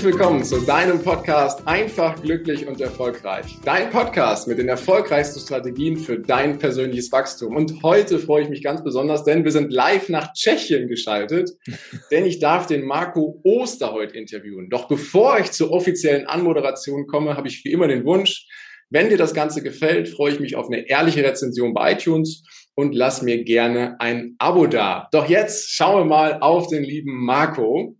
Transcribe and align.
Herzlich 0.00 0.18
willkommen 0.18 0.42
zu 0.42 0.62
deinem 0.62 1.02
Podcast 1.02 1.68
Einfach, 1.68 2.22
glücklich 2.22 2.66
und 2.66 2.80
erfolgreich. 2.80 3.58
Dein 3.66 3.90
Podcast 3.90 4.48
mit 4.48 4.56
den 4.56 4.70
erfolgreichsten 4.70 5.40
Strategien 5.40 5.98
für 5.98 6.18
dein 6.18 6.58
persönliches 6.58 7.12
Wachstum. 7.12 7.54
Und 7.54 7.82
heute 7.82 8.18
freue 8.18 8.44
ich 8.44 8.48
mich 8.48 8.62
ganz 8.62 8.82
besonders, 8.82 9.24
denn 9.24 9.44
wir 9.44 9.52
sind 9.52 9.70
live 9.70 10.08
nach 10.08 10.32
Tschechien 10.32 10.88
geschaltet, 10.88 11.50
denn 12.10 12.24
ich 12.24 12.38
darf 12.38 12.66
den 12.66 12.86
Marco 12.86 13.42
Oster 13.44 13.92
heute 13.92 14.16
interviewen. 14.16 14.70
Doch 14.70 14.88
bevor 14.88 15.38
ich 15.38 15.52
zur 15.52 15.70
offiziellen 15.70 16.26
Anmoderation 16.26 17.06
komme, 17.06 17.36
habe 17.36 17.48
ich 17.48 17.62
wie 17.66 17.70
immer 17.70 17.86
den 17.86 18.06
Wunsch, 18.06 18.46
wenn 18.88 19.10
dir 19.10 19.18
das 19.18 19.34
Ganze 19.34 19.62
gefällt, 19.62 20.08
freue 20.08 20.32
ich 20.32 20.40
mich 20.40 20.56
auf 20.56 20.68
eine 20.68 20.88
ehrliche 20.88 21.22
Rezension 21.22 21.74
bei 21.74 21.92
iTunes 21.92 22.42
und 22.74 22.94
lass 22.94 23.20
mir 23.20 23.44
gerne 23.44 24.00
ein 24.00 24.34
Abo 24.38 24.66
da. 24.66 25.08
Doch 25.12 25.28
jetzt 25.28 25.70
schauen 25.70 26.00
wir 26.00 26.04
mal 26.06 26.38
auf 26.40 26.68
den 26.68 26.84
lieben 26.84 27.22
Marco. 27.22 27.98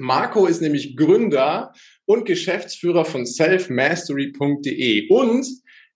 Marco 0.00 0.46
ist 0.46 0.62
nämlich 0.62 0.96
Gründer 0.96 1.72
und 2.06 2.24
Geschäftsführer 2.24 3.04
von 3.04 3.26
selfmastery.de 3.26 5.08
und 5.08 5.46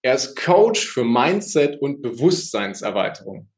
er 0.03 0.15
ist 0.15 0.37
Coach 0.37 0.87
für 0.87 1.05
Mindset 1.05 1.81
und 1.81 2.03
Bewusstseinserweiterung. 2.03 3.48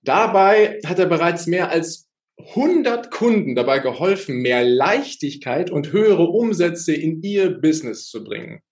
Dabei 0.00 0.80
hat 0.86 0.98
er 0.98 1.06
bereits 1.06 1.46
mehr 1.46 1.68
als 1.68 2.08
100 2.38 3.10
Kunden 3.10 3.54
dabei 3.54 3.78
geholfen, 3.78 4.36
mehr 4.36 4.64
Leichtigkeit 4.64 5.70
und 5.70 5.92
höhere 5.92 6.24
Umsätze 6.24 6.94
in 6.94 7.22
ihr 7.22 7.50
Business 7.50 8.08
zu 8.08 8.24
bringen. 8.24 8.62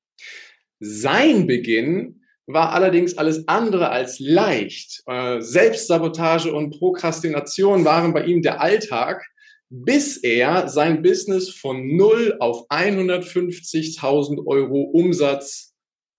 Sein 0.81 1.47
Beginn 1.47 2.23
war 2.47 2.73
allerdings 2.73 3.19
alles 3.19 3.47
andere 3.47 3.91
als 3.91 4.19
leicht. 4.19 5.03
Äh, 5.07 5.41
Selbstsabotage 5.41 6.53
und 6.53 6.71
Prokrastination 6.79 7.85
waren 7.85 8.15
bei 8.15 8.25
ihm 8.25 8.41
der 8.41 8.61
Alltag 8.61 9.23
bis 9.71 10.17
er 10.17 10.69
sein 10.69 11.03
Business 11.03 11.49
von 11.49 11.97
0 11.97 12.37
auf 12.41 12.69
150.000 12.69 14.45
Euro 14.47 14.83
Umsatz 14.83 15.73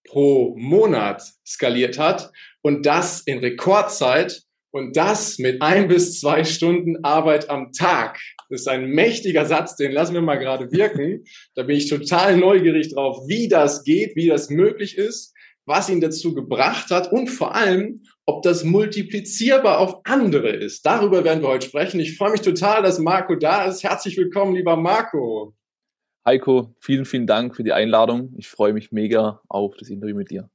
pro 0.07 0.55
Monat 0.57 1.21
skaliert 1.45 1.99
hat 1.99 2.31
und 2.61 2.85
das 2.85 3.21
in 3.21 3.39
Rekordzeit 3.39 4.41
und 4.71 4.95
das 4.95 5.37
mit 5.37 5.61
ein 5.61 5.89
bis 5.89 6.19
zwei 6.19 6.45
Stunden 6.45 7.03
Arbeit 7.03 7.49
am 7.49 7.73
Tag. 7.73 8.19
Das 8.49 8.61
ist 8.61 8.67
ein 8.67 8.89
mächtiger 8.89 9.45
Satz, 9.45 9.75
den 9.75 9.91
lassen 9.91 10.13
wir 10.13 10.21
mal 10.21 10.37
gerade 10.37 10.71
wirken. 10.71 11.25
Da 11.55 11.63
bin 11.63 11.75
ich 11.75 11.89
total 11.89 12.37
neugierig 12.37 12.93
drauf, 12.93 13.27
wie 13.27 13.49
das 13.49 13.83
geht, 13.83 14.15
wie 14.15 14.27
das 14.27 14.49
möglich 14.49 14.97
ist, 14.97 15.33
was 15.71 15.89
ihn 15.89 16.01
dazu 16.01 16.35
gebracht 16.35 16.91
hat 16.91 17.13
und 17.13 17.29
vor 17.29 17.55
allem, 17.55 18.03
ob 18.25 18.43
das 18.43 18.65
multiplizierbar 18.65 19.79
auf 19.79 20.01
andere 20.03 20.49
ist. 20.49 20.85
Darüber 20.85 21.23
werden 21.23 21.41
wir 21.41 21.47
heute 21.47 21.65
sprechen. 21.65 22.01
Ich 22.01 22.17
freue 22.17 22.31
mich 22.31 22.41
total, 22.41 22.83
dass 22.83 22.99
Marco 22.99 23.35
da 23.35 23.63
ist. 23.63 23.81
Herzlich 23.81 24.17
willkommen, 24.17 24.53
lieber 24.53 24.75
Marco. 24.75 25.55
Heiko, 26.25 26.75
vielen, 26.81 27.05
vielen 27.05 27.25
Dank 27.25 27.55
für 27.55 27.63
die 27.63 27.71
Einladung. 27.71 28.33
Ich 28.37 28.49
freue 28.49 28.73
mich 28.73 28.91
mega 28.91 29.41
auf 29.47 29.75
das 29.77 29.89
Interview 29.89 30.15
mit 30.15 30.29
dir. 30.29 30.49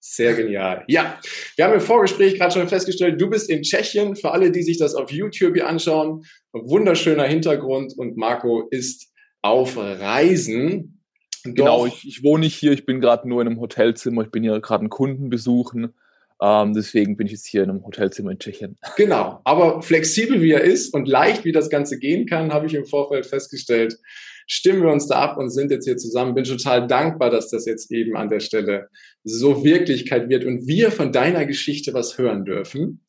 Sehr 0.00 0.34
genial. 0.34 0.84
Ja, 0.88 1.20
wir 1.54 1.64
haben 1.64 1.74
im 1.74 1.80
Vorgespräch 1.80 2.36
gerade 2.36 2.52
schon 2.52 2.68
festgestellt, 2.68 3.20
du 3.20 3.30
bist 3.30 3.48
in 3.48 3.62
Tschechien. 3.62 4.16
Für 4.16 4.32
alle, 4.32 4.50
die 4.50 4.64
sich 4.64 4.78
das 4.78 4.96
auf 4.96 5.12
YouTube 5.12 5.54
hier 5.54 5.68
anschauen, 5.68 6.24
wunderschöner 6.52 7.24
Hintergrund 7.24 7.94
und 7.96 8.16
Marco 8.16 8.66
ist 8.70 9.12
auf 9.42 9.76
Reisen. 9.76 10.95
Genau, 11.54 11.86
ich, 11.86 12.06
ich 12.06 12.22
wohne 12.22 12.44
nicht 12.44 12.54
hier, 12.54 12.72
ich 12.72 12.86
bin 12.86 13.00
gerade 13.00 13.28
nur 13.28 13.40
in 13.42 13.48
einem 13.48 13.60
Hotelzimmer, 13.60 14.22
ich 14.22 14.30
bin 14.30 14.42
hier 14.42 14.60
gerade 14.60 14.80
einen 14.80 14.90
Kunden 14.90 15.30
besuchen 15.30 15.94
ähm, 16.40 16.74
deswegen 16.74 17.16
bin 17.16 17.26
ich 17.26 17.32
jetzt 17.32 17.46
hier 17.46 17.62
in 17.62 17.70
einem 17.70 17.84
Hotelzimmer 17.84 18.30
in 18.30 18.38
Tschechien. 18.38 18.76
Genau, 18.96 19.40
aber 19.44 19.80
flexibel 19.82 20.42
wie 20.42 20.52
er 20.52 20.62
ist 20.62 20.92
und 20.92 21.08
leicht 21.08 21.44
wie 21.44 21.52
das 21.52 21.70
Ganze 21.70 21.98
gehen 21.98 22.26
kann, 22.26 22.52
habe 22.52 22.66
ich 22.66 22.74
im 22.74 22.84
Vorfeld 22.84 23.26
festgestellt. 23.26 23.96
Stimmen 24.46 24.82
wir 24.82 24.92
uns 24.92 25.08
da 25.08 25.16
ab 25.16 25.38
und 25.38 25.50
sind 25.50 25.70
jetzt 25.70 25.86
hier 25.86 25.96
zusammen. 25.96 26.34
Bin 26.34 26.44
total 26.44 26.86
dankbar, 26.86 27.30
dass 27.30 27.50
das 27.50 27.64
jetzt 27.64 27.90
eben 27.90 28.16
an 28.16 28.28
der 28.28 28.40
Stelle 28.40 28.88
so 29.24 29.64
Wirklichkeit 29.64 30.28
wird 30.28 30.44
und 30.44 30.66
wir 30.68 30.92
von 30.92 31.10
deiner 31.10 31.46
Geschichte 31.46 31.94
was 31.94 32.18
hören 32.18 32.44
dürfen. 32.44 33.06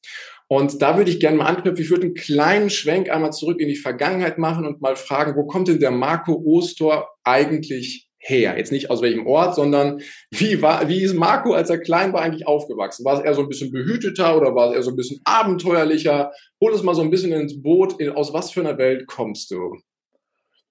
Und 0.48 0.82
da 0.82 0.98
würde 0.98 1.12
ich 1.12 1.20
gerne 1.20 1.38
mal 1.38 1.46
anknüpfen. 1.46 1.84
Ich 1.84 1.92
würde 1.92 2.04
einen 2.04 2.16
kleinen 2.16 2.70
Schwenk 2.70 3.10
einmal 3.10 3.34
zurück 3.34 3.60
in 3.60 3.68
die 3.68 3.76
Vergangenheit 3.76 4.38
machen 4.38 4.66
und 4.66 4.82
mal 4.82 4.96
fragen, 4.96 5.36
wo 5.36 5.46
kommt 5.46 5.68
denn 5.68 5.82
der 5.82 5.92
Marco 5.92 6.42
Ostor 6.46 7.10
eigentlich 7.24 8.07
her? 8.28 8.58
Jetzt 8.58 8.72
nicht 8.72 8.90
aus 8.90 9.02
welchem 9.02 9.26
Ort, 9.26 9.56
sondern 9.56 10.02
wie 10.32 10.62
war, 10.62 10.88
wie 10.88 11.02
ist 11.02 11.16
Marco, 11.16 11.54
als 11.54 11.70
er 11.70 11.80
klein 11.80 12.14
war, 12.14 12.22
eigentlich 12.22 12.48
aufgewachsen? 12.48 13.06
War 13.06 13.18
es 13.18 13.26
eher 13.26 13.34
so 13.34 13.42
ein 13.42 13.50
bisschen 13.50 13.72
behüteter 13.72 14.38
oder 14.38 14.54
war 14.56 14.70
es 14.70 14.76
eher 14.76 14.84
so 14.84 14.92
ein 14.92 14.96
bisschen 14.96 15.22
abenteuerlicher? 15.24 16.32
Hol 16.62 16.74
es 16.74 16.84
mal 16.84 16.96
so 16.96 17.02
ein 17.02 17.10
bisschen 17.10 17.32
ins 17.32 17.62
Boot. 17.62 18.02
Aus 18.16 18.34
was 18.34 18.52
für 18.52 18.62
einer 18.62 18.78
Welt 18.78 19.08
kommst 19.08 19.52
du? 19.52 19.78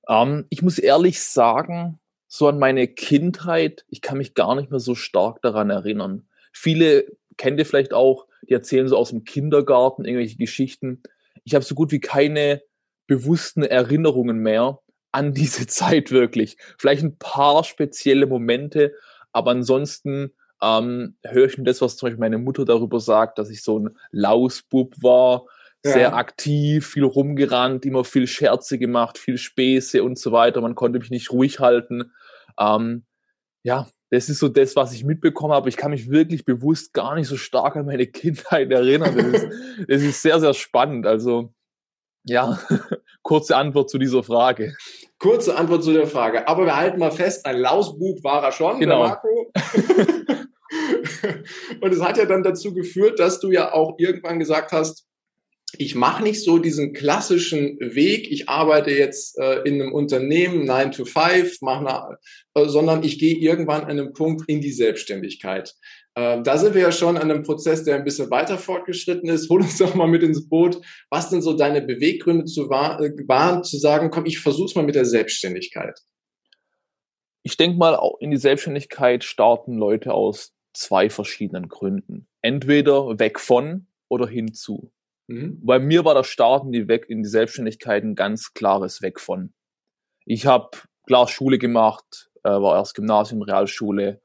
Ähm, 0.09 0.47
ich 0.51 0.63
muss 0.63 0.79
ehrlich 0.79 1.23
sagen, 1.23 1.99
so 2.29 2.49
an 2.49 2.59
meine 2.59 2.89
Kindheit, 2.89 3.85
ich 3.89 4.03
kann 4.03 4.19
mich 4.19 4.35
gar 4.35 4.55
nicht 4.55 4.71
mehr 4.71 4.81
so 4.81 4.95
stark 4.95 5.41
daran 5.43 5.71
erinnern. 5.71 6.29
Viele 6.53 7.07
kennt 7.37 7.59
ihr 7.59 7.67
vielleicht 7.67 7.93
auch, 7.93 8.27
die 8.49 8.55
erzählen 8.55 8.89
so 8.89 8.97
aus 8.97 9.11
dem 9.11 9.25
Kindergarten 9.25 10.05
irgendwelche 10.05 10.37
Geschichten. 10.37 11.03
Ich 11.45 11.55
habe 11.55 11.65
so 11.65 11.75
gut 11.75 11.93
wie 11.93 12.01
keine 12.01 12.63
bewussten 13.07 13.63
Erinnerungen 13.63 14.39
mehr 14.39 14.81
an 15.17 15.33
diese 15.33 15.67
Zeit 15.67 16.11
wirklich. 16.11 16.57
Vielleicht 16.79 17.03
ein 17.03 17.19
paar 17.19 17.65
spezielle 17.65 18.27
Momente, 18.27 18.93
aber 19.33 19.51
ansonsten 19.51 20.33
ähm, 20.63 21.17
höre 21.25 21.47
ich 21.47 21.59
mir 21.59 21.65
das, 21.65 21.81
was 21.81 21.97
zum 21.97 22.07
Beispiel 22.07 22.21
meine 22.21 22.39
Mutter 22.39 22.65
darüber 22.65 23.01
sagt, 23.01 23.39
dass 23.39 23.51
ich 23.51 23.63
so 23.63 23.79
ein 23.79 23.97
Lausbub 24.11 24.95
war, 25.03 25.47
ja. 25.85 25.93
sehr 25.93 26.15
aktiv, 26.15 26.87
viel 26.87 27.05
rumgerannt, 27.05 27.85
immer 27.85 28.05
viel 28.05 28.27
Scherze 28.27 28.79
gemacht, 28.79 29.19
viel 29.19 29.39
Späße 29.39 30.03
und 30.03 30.19
so 30.19 30.33
weiter. 30.33 30.61
Man 30.61 30.75
konnte 30.75 30.99
mich 30.99 31.11
nicht 31.11 31.31
ruhig 31.31 31.61
halten. 31.61 32.13
Ähm, 32.59 33.05
ja, 33.63 33.89
das 34.11 34.29
ist 34.29 34.39
so 34.39 34.49
das, 34.49 34.77
was 34.77 34.93
ich 34.93 35.05
mitbekommen 35.05 35.53
habe. 35.53 35.69
Ich 35.69 35.77
kann 35.77 35.91
mich 35.91 36.11
wirklich 36.11 36.45
bewusst 36.45 36.93
gar 36.93 37.15
nicht 37.15 37.29
so 37.29 37.37
stark 37.37 37.77
an 37.77 37.87
meine 37.87 38.07
Kindheit 38.07 38.71
erinnern. 38.71 39.17
Das 39.17 39.43
ist, 39.43 39.49
das 39.89 40.03
ist 40.03 40.23
sehr, 40.23 40.41
sehr 40.41 40.55
spannend. 40.55 41.07
Also 41.07 41.53
ja, 42.27 42.59
kurze 43.23 43.57
Antwort 43.57 43.89
zu 43.89 43.99
dieser 43.99 44.23
Frage. 44.23 44.77
Kurze 45.19 45.57
Antwort 45.57 45.83
zu 45.85 45.93
der 45.93 46.07
Frage. 46.07 46.47
Aber 46.47 46.67
wir 46.67 46.77
halten 46.77 46.99
mal 46.99 47.11
fest, 47.11 47.47
ein 47.47 47.59
Lausbuch 47.59 48.23
war 48.23 48.45
er 48.45 48.53
schon, 48.53 48.79
genau. 48.81 49.03
der 49.03 49.09
Marco. 49.09 49.53
Und 51.81 51.93
es 51.93 52.03
hat 52.03 52.19
ja 52.19 52.27
dann 52.27 52.43
dazu 52.43 52.75
geführt, 52.75 53.19
dass 53.19 53.41
du 53.41 53.51
ja 53.51 53.73
auch 53.73 53.95
irgendwann 53.99 54.39
gesagt 54.39 54.73
hast, 54.73 55.07
ich 55.79 55.95
mache 55.95 56.23
nicht 56.23 56.43
so 56.43 56.59
diesen 56.59 56.93
klassischen 56.93 57.79
Weg, 57.81 58.31
ich 58.31 58.49
arbeite 58.49 58.91
jetzt 58.91 59.39
äh, 59.39 59.61
in 59.63 59.81
einem 59.81 59.93
Unternehmen 59.93 60.65
9 60.65 60.93
to 60.93 61.05
5, 61.05 61.59
mach 61.61 61.81
eine, 61.81 62.19
äh, 62.55 62.69
sondern 62.69 63.03
ich 63.03 63.19
gehe 63.19 63.37
irgendwann 63.37 63.83
an 63.83 63.91
einem 63.91 64.13
Punkt 64.13 64.49
in 64.49 64.61
die 64.61 64.73
Selbstständigkeit. 64.73 65.75
Äh, 66.17 66.43
da 66.43 66.57
sind 66.57 66.75
wir 66.75 66.81
ja 66.81 66.93
schon 66.93 67.17
an 67.17 67.31
einem 67.31 67.43
Prozess, 67.43 67.85
der 67.85 67.97
ein 67.97 68.05
bisschen 68.05 68.31
weiter 68.31 68.57
fortgeschritten 68.57 69.29
ist. 69.29 69.51
Hol 69.51 69.61
uns 69.61 69.77
doch 69.79 69.95
mal 69.95 70.09
mit 70.09 70.23
ins 70.23 70.49
Boot. 70.49 70.81
Was 71.11 71.29
denn 71.29 71.43
so 71.43 71.53
deine 71.53 71.83
Beweggründe 71.83 72.47
zu 72.47 72.65
äh, 72.71 73.29
waren, 73.29 73.63
zu 73.63 73.77
sagen, 73.77 74.11
komm, 74.11 74.25
ich 74.25 74.41
versuch's 74.41 74.75
mal 74.75 74.85
mit 74.85 74.95
der 74.95 75.05
Selbstständigkeit? 75.05 76.01
Ich 77.43 77.57
denke 77.57 77.77
mal, 77.77 77.99
in 78.19 78.31
die 78.31 78.39
Selbstständigkeit 78.39 79.23
starten 79.23 79.77
Leute 79.77 80.15
aus 80.15 80.55
zwei 80.73 81.11
verschiedenen 81.11 81.69
Gründen. 81.69 82.27
Entweder 82.41 83.19
weg 83.19 83.39
von 83.39 83.87
oder 84.09 84.27
hinzu. 84.27 84.91
Mhm. 85.29 85.61
Bei 85.63 85.79
mir 85.79 86.05
war 86.05 86.15
das 86.15 86.29
Starten 86.29 86.73
die 86.73 86.89
weg 86.89 87.07
in 87.09 87.23
die 87.23 87.29
Selbstständigkeit 87.29 88.03
ein 88.03 88.15
ganz 88.15 88.55
klares 88.55 89.03
Weg 89.03 89.21
von. 89.21 89.53
Ich 90.25 90.47
habe 90.47 90.71
klar 91.07 91.29
Schule 91.29 91.59
gemacht, 91.59 92.31
äh, 92.43 92.49
war 92.49 92.77
erst 92.77 92.95
Gymnasium, 92.95 93.43
Realschule, 93.43 94.23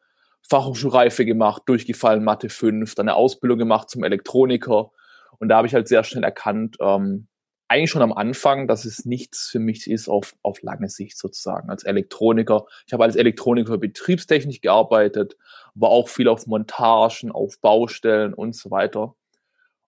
Fachhochschulreife 0.50 1.26
gemacht, 1.26 1.64
durchgefallen 1.66 2.24
Mathe 2.24 2.50
5, 2.50 2.96
dann 2.96 3.08
eine 3.08 3.16
Ausbildung 3.16 3.60
gemacht 3.60 3.90
zum 3.90 4.04
Elektroniker. 4.04 4.92
Und 5.40 5.50
da 5.50 5.58
habe 5.58 5.68
ich 5.68 5.74
halt 5.74 5.88
sehr 5.88 6.04
schnell 6.04 6.24
erkannt, 6.24 6.78
ähm, 6.80 7.28
eigentlich 7.72 7.90
schon 7.90 8.02
am 8.02 8.12
Anfang, 8.12 8.68
dass 8.68 8.84
es 8.84 9.06
nichts 9.06 9.48
für 9.48 9.60
mich 9.60 9.90
ist 9.90 10.10
auf, 10.10 10.36
auf 10.42 10.62
lange 10.62 10.90
Sicht 10.90 11.18
sozusagen 11.18 11.70
als 11.70 11.86
Elektroniker. 11.86 12.66
Ich 12.86 12.92
habe 12.92 13.06
als 13.06 13.16
Elektroniker 13.16 13.78
Betriebstechnik 13.78 14.62
gearbeitet, 14.62 15.38
war 15.74 15.90
auch 15.90 16.10
viel 16.10 16.28
auf 16.28 16.48
Montagen, 16.48 17.32
auf 17.32 17.62
Baustellen 17.62 18.34
und 18.34 18.58
so 18.58 18.72
weiter. 18.72 19.16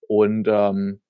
Und 0.08 0.48
ähm, 0.48 1.02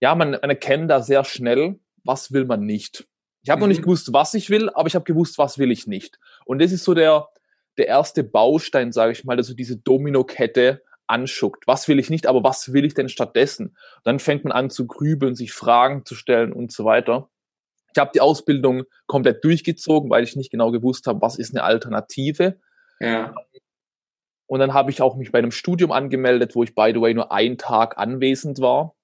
ja, 0.00 0.14
man, 0.14 0.30
man 0.30 0.48
erkennt 0.48 0.90
da 0.90 1.02
sehr 1.02 1.24
schnell, 1.24 1.78
was 2.04 2.32
will 2.32 2.46
man 2.46 2.64
nicht. 2.64 3.06
Ich 3.42 3.50
habe 3.50 3.58
mhm. 3.58 3.60
noch 3.64 3.68
nicht 3.68 3.80
mhm. 3.80 3.84
gewusst, 3.84 4.12
was 4.14 4.32
ich 4.32 4.48
will, 4.48 4.70
aber 4.70 4.88
ich 4.88 4.94
habe 4.94 5.04
gewusst, 5.04 5.36
was 5.36 5.58
will 5.58 5.70
ich 5.70 5.86
nicht. 5.86 6.18
Und 6.46 6.62
das 6.62 6.72
ist 6.72 6.84
so 6.84 6.94
der, 6.94 7.28
der 7.78 7.88
erste 7.88 8.24
Baustein, 8.24 8.92
sage 8.92 9.12
ich 9.12 9.24
mal, 9.24 9.36
also 9.36 9.54
diese 9.54 9.76
Dominokette 9.76 10.82
anschuckt. 11.06 11.66
Was 11.66 11.88
will 11.88 11.98
ich 11.98 12.10
nicht, 12.10 12.26
aber 12.26 12.42
was 12.42 12.72
will 12.72 12.84
ich 12.84 12.94
denn 12.94 13.08
stattdessen? 13.08 13.76
dann 14.04 14.18
fängt 14.18 14.44
man 14.44 14.52
an 14.52 14.70
zu 14.70 14.86
grübeln, 14.86 15.34
sich 15.34 15.52
Fragen 15.52 16.04
zu 16.04 16.14
stellen 16.14 16.52
und 16.52 16.72
so 16.72 16.84
weiter. 16.84 17.30
Ich 17.94 18.00
habe 18.00 18.10
die 18.14 18.20
Ausbildung 18.20 18.84
komplett 19.06 19.44
durchgezogen, 19.44 20.10
weil 20.10 20.24
ich 20.24 20.34
nicht 20.34 20.50
genau 20.50 20.72
gewusst 20.72 21.06
habe, 21.06 21.20
was 21.20 21.38
ist 21.38 21.54
eine 21.54 21.62
Alternative. 21.62 22.58
Ja. 23.00 23.34
Und 24.46 24.60
dann 24.60 24.74
habe 24.74 24.90
ich 24.90 25.00
auch 25.00 25.16
mich 25.16 25.30
bei 25.30 25.38
einem 25.38 25.52
Studium 25.52 25.92
angemeldet, 25.92 26.54
wo 26.54 26.62
ich, 26.64 26.74
by 26.74 26.92
the 26.92 27.00
way, 27.00 27.14
nur 27.14 27.32
einen 27.32 27.56
Tag 27.56 27.98
anwesend 27.98 28.60
war. 28.60 28.94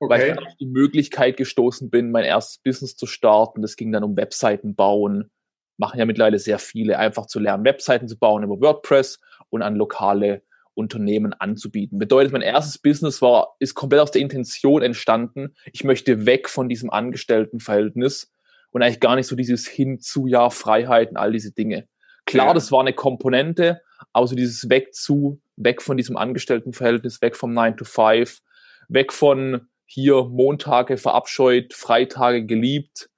Okay. 0.00 0.10
Weil 0.10 0.20
ich 0.28 0.34
dann 0.34 0.46
auf 0.46 0.56
die 0.56 0.66
Möglichkeit 0.66 1.36
gestoßen 1.36 1.90
bin, 1.90 2.10
mein 2.10 2.24
erstes 2.24 2.58
Business 2.58 2.96
zu 2.96 3.06
starten. 3.06 3.62
Das 3.62 3.76
ging 3.76 3.92
dann 3.92 4.04
um 4.04 4.16
Webseiten 4.16 4.74
bauen. 4.74 5.30
Machen 5.78 5.98
ja 5.98 6.04
mittlerweile 6.04 6.38
sehr 6.38 6.58
viele, 6.58 6.98
einfach 6.98 7.26
zu 7.26 7.40
lernen, 7.40 7.64
Webseiten 7.64 8.08
zu 8.08 8.18
bauen 8.18 8.42
über 8.42 8.60
WordPress 8.60 9.20
und 9.48 9.62
an 9.62 9.76
lokale 9.76 10.42
Unternehmen 10.74 11.32
anzubieten. 11.32 11.98
Bedeutet, 11.98 12.32
mein 12.32 12.42
erstes 12.42 12.78
Business 12.78 13.20
war, 13.22 13.56
ist 13.58 13.74
komplett 13.74 14.00
aus 14.00 14.10
der 14.10 14.22
Intention 14.22 14.82
entstanden. 14.82 15.54
Ich 15.72 15.82
möchte 15.82 16.26
weg 16.26 16.48
von 16.48 16.68
diesem 16.68 16.90
Angestelltenverhältnis 16.90 18.32
und 18.70 18.82
eigentlich 18.82 19.00
gar 19.00 19.16
nicht 19.16 19.26
so 19.26 19.34
dieses 19.34 19.66
hin 19.66 19.98
zu 20.00 20.26
ja 20.26 20.50
Freiheiten, 20.50 21.16
all 21.16 21.32
diese 21.32 21.52
Dinge. 21.52 21.88
Klar, 22.26 22.48
ja. 22.48 22.54
das 22.54 22.70
war 22.70 22.80
eine 22.80 22.92
Komponente, 22.92 23.80
aber 24.12 24.26
so 24.26 24.36
dieses 24.36 24.68
weg 24.68 24.94
zu, 24.94 25.40
weg 25.56 25.82
von 25.82 25.96
diesem 25.96 26.16
Angestelltenverhältnis, 26.16 27.22
weg 27.22 27.36
vom 27.36 27.52
9 27.52 27.76
to 27.76 27.84
5, 27.84 28.40
weg 28.88 29.12
von 29.12 29.68
hier 29.86 30.24
Montage 30.24 30.98
verabscheut, 30.98 31.72
Freitage 31.72 32.44
geliebt. 32.44 33.08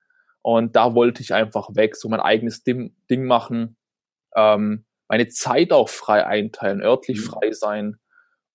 Und 0.43 0.77
da 0.77 0.95
wollte 0.95 1.23
ich 1.23 1.35
einfach 1.35 1.69
weg, 1.75 1.97
so 1.97 2.09
mein 2.09 2.21
eigenes 2.21 2.63
Ding, 2.63 2.95
Ding 3.11 3.25
machen, 3.25 3.77
ähm, 4.35 4.85
meine 5.09 5.29
Zeit 5.29 5.73
auch 5.73 5.89
frei 5.89 6.25
einteilen, 6.27 6.83
örtlich 6.83 7.19
mhm. 7.19 7.25
frei 7.25 7.53
sein. 7.53 7.97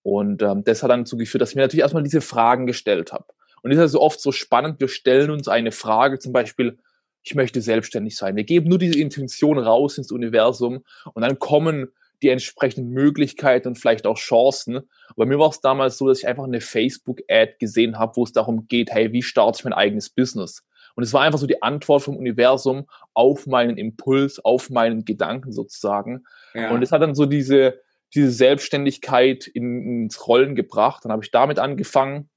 Und 0.02 0.42
ähm, 0.42 0.64
das 0.64 0.84
hat 0.84 0.92
dann 0.92 1.02
dazu 1.02 1.18
geführt, 1.18 1.42
dass 1.42 1.50
ich 1.50 1.56
mir 1.56 1.64
natürlich 1.64 1.82
erstmal 1.82 2.04
diese 2.04 2.22
Fragen 2.22 2.66
gestellt 2.66 3.12
habe. 3.12 3.26
Und 3.62 3.72
das 3.72 3.78
ist 3.78 3.82
also 3.82 4.02
oft 4.02 4.22
so 4.22 4.32
spannend, 4.32 4.80
wir 4.80 4.88
stellen 4.88 5.32
uns 5.32 5.48
eine 5.48 5.72
Frage, 5.72 6.20
zum 6.20 6.34
Beispiel, 6.34 6.78
ich 7.24 7.34
möchte 7.34 7.60
selbstständig 7.62 8.16
sein. 8.16 8.36
Wir 8.36 8.44
geben 8.44 8.70
nur 8.70 8.78
diese 8.78 9.00
Intention 9.00 9.58
raus 9.58 9.98
ins 9.98 10.12
Universum 10.12 10.84
und 11.14 11.22
dann 11.24 11.40
kommen 11.40 11.92
die 12.22 12.30
entsprechenden 12.30 12.92
Möglichkeiten 12.92 13.70
und 13.70 13.76
vielleicht 13.76 14.06
auch 14.06 14.18
Chancen. 14.18 14.82
Bei 15.16 15.26
mir 15.26 15.40
war 15.40 15.50
es 15.50 15.62
damals 15.62 15.98
so, 15.98 16.08
dass 16.08 16.20
ich 16.20 16.28
einfach 16.28 16.44
eine 16.44 16.62
Facebook-Ad 16.62 17.56
gesehen 17.60 17.98
habe, 17.98 18.16
wo 18.16 18.24
es 18.24 18.32
darum 18.32 18.68
geht, 18.68 18.92
hey, 18.92 19.12
wie 19.12 19.24
starte 19.24 19.58
ich 19.60 19.64
mein 19.64 19.74
eigenes 19.74 20.10
Business? 20.10 20.64
Und 20.96 21.04
es 21.04 21.14
war 21.14 21.22
einfach 21.22 21.40
so 21.40 21.48
die 21.48 21.62
Antwort 21.62 22.04
vom 22.04 22.16
Universum 22.16 22.88
auf 23.14 23.48
meinen 23.48 23.78
Impuls, 23.78 24.44
auf 24.44 24.70
meinen 24.70 25.06
Gedanken 25.06 25.52
sozusagen. 25.52 26.24
Ja. 26.54 26.72
Und 26.72 26.82
es 26.82 26.92
hat 26.92 27.02
dann 27.02 27.16
so 27.16 27.26
diese, 27.26 27.80
diese 28.14 28.32
Selbstständigkeit 28.32 29.46
in, 29.48 30.04
ins 30.04 30.28
Rollen 30.28 30.56
gebracht. 30.56 31.04
Dann 31.04 31.12
habe 31.12 31.24
ich 31.24 31.32
damit 31.32 31.60
angefangen. 31.60 32.30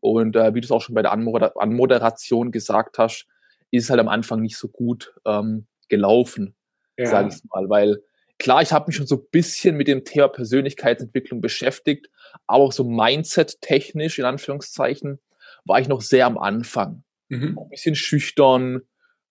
Und 0.00 0.36
äh, 0.36 0.54
wie 0.54 0.60
du 0.60 0.64
es 0.64 0.72
auch 0.72 0.80
schon 0.80 0.94
bei 0.94 1.02
der 1.02 1.12
Anmoder 1.12 1.52
Anmoderation 1.56 2.50
gesagt 2.50 2.98
hast, 2.98 3.26
ist 3.70 3.90
halt 3.90 4.00
am 4.00 4.08
Anfang 4.08 4.40
nicht 4.40 4.56
so 4.56 4.68
gut 4.68 5.14
ähm, 5.24 5.66
gelaufen, 5.88 6.54
ja. 6.98 7.06
sage 7.06 7.28
ich 7.28 7.44
mal, 7.50 7.68
weil 7.68 8.02
klar, 8.38 8.62
ich 8.62 8.72
habe 8.72 8.86
mich 8.88 8.96
schon 8.96 9.06
so 9.06 9.16
ein 9.16 9.26
bisschen 9.30 9.76
mit 9.76 9.86
dem 9.86 10.04
Thema 10.04 10.28
Persönlichkeitsentwicklung 10.28 11.40
beschäftigt, 11.40 12.08
aber 12.46 12.64
auch 12.64 12.72
so 12.72 12.84
Mindset-technisch, 12.84 14.18
in 14.18 14.24
Anführungszeichen, 14.24 15.20
war 15.64 15.80
ich 15.80 15.88
noch 15.88 16.00
sehr 16.00 16.26
am 16.26 16.38
Anfang. 16.38 17.04
Mhm. 17.32 17.58
Ein 17.58 17.68
bisschen 17.70 17.94
schüchtern, 17.94 18.82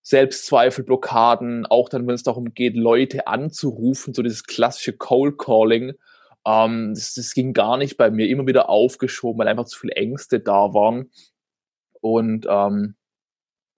Selbstzweifel, 0.02 0.84
Blockaden, 0.84 1.68
auch 1.68 1.88
dann, 1.88 2.08
wenn 2.08 2.16
es 2.16 2.24
darum 2.24 2.56
geht, 2.56 2.76
Leute 2.76 3.28
anzurufen, 3.28 4.16
so 4.16 4.24
dieses 4.24 4.44
klassische 4.44 4.94
Cold 4.94 5.38
Calling, 5.38 5.94
ähm, 6.44 6.94
das, 6.96 7.14
das 7.14 7.36
ging 7.36 7.54
gar 7.54 7.78
nicht 7.78 7.98
bei 7.98 8.10
mir, 8.10 8.28
immer 8.28 8.48
wieder 8.48 8.70
aufgeschoben, 8.70 9.40
weil 9.40 9.48
einfach 9.48 9.66
zu 9.66 9.78
viele 9.78 9.94
Ängste 9.94 10.40
da 10.40 10.74
waren. 10.74 11.12
Und 12.02 12.48
ähm, 12.50 12.96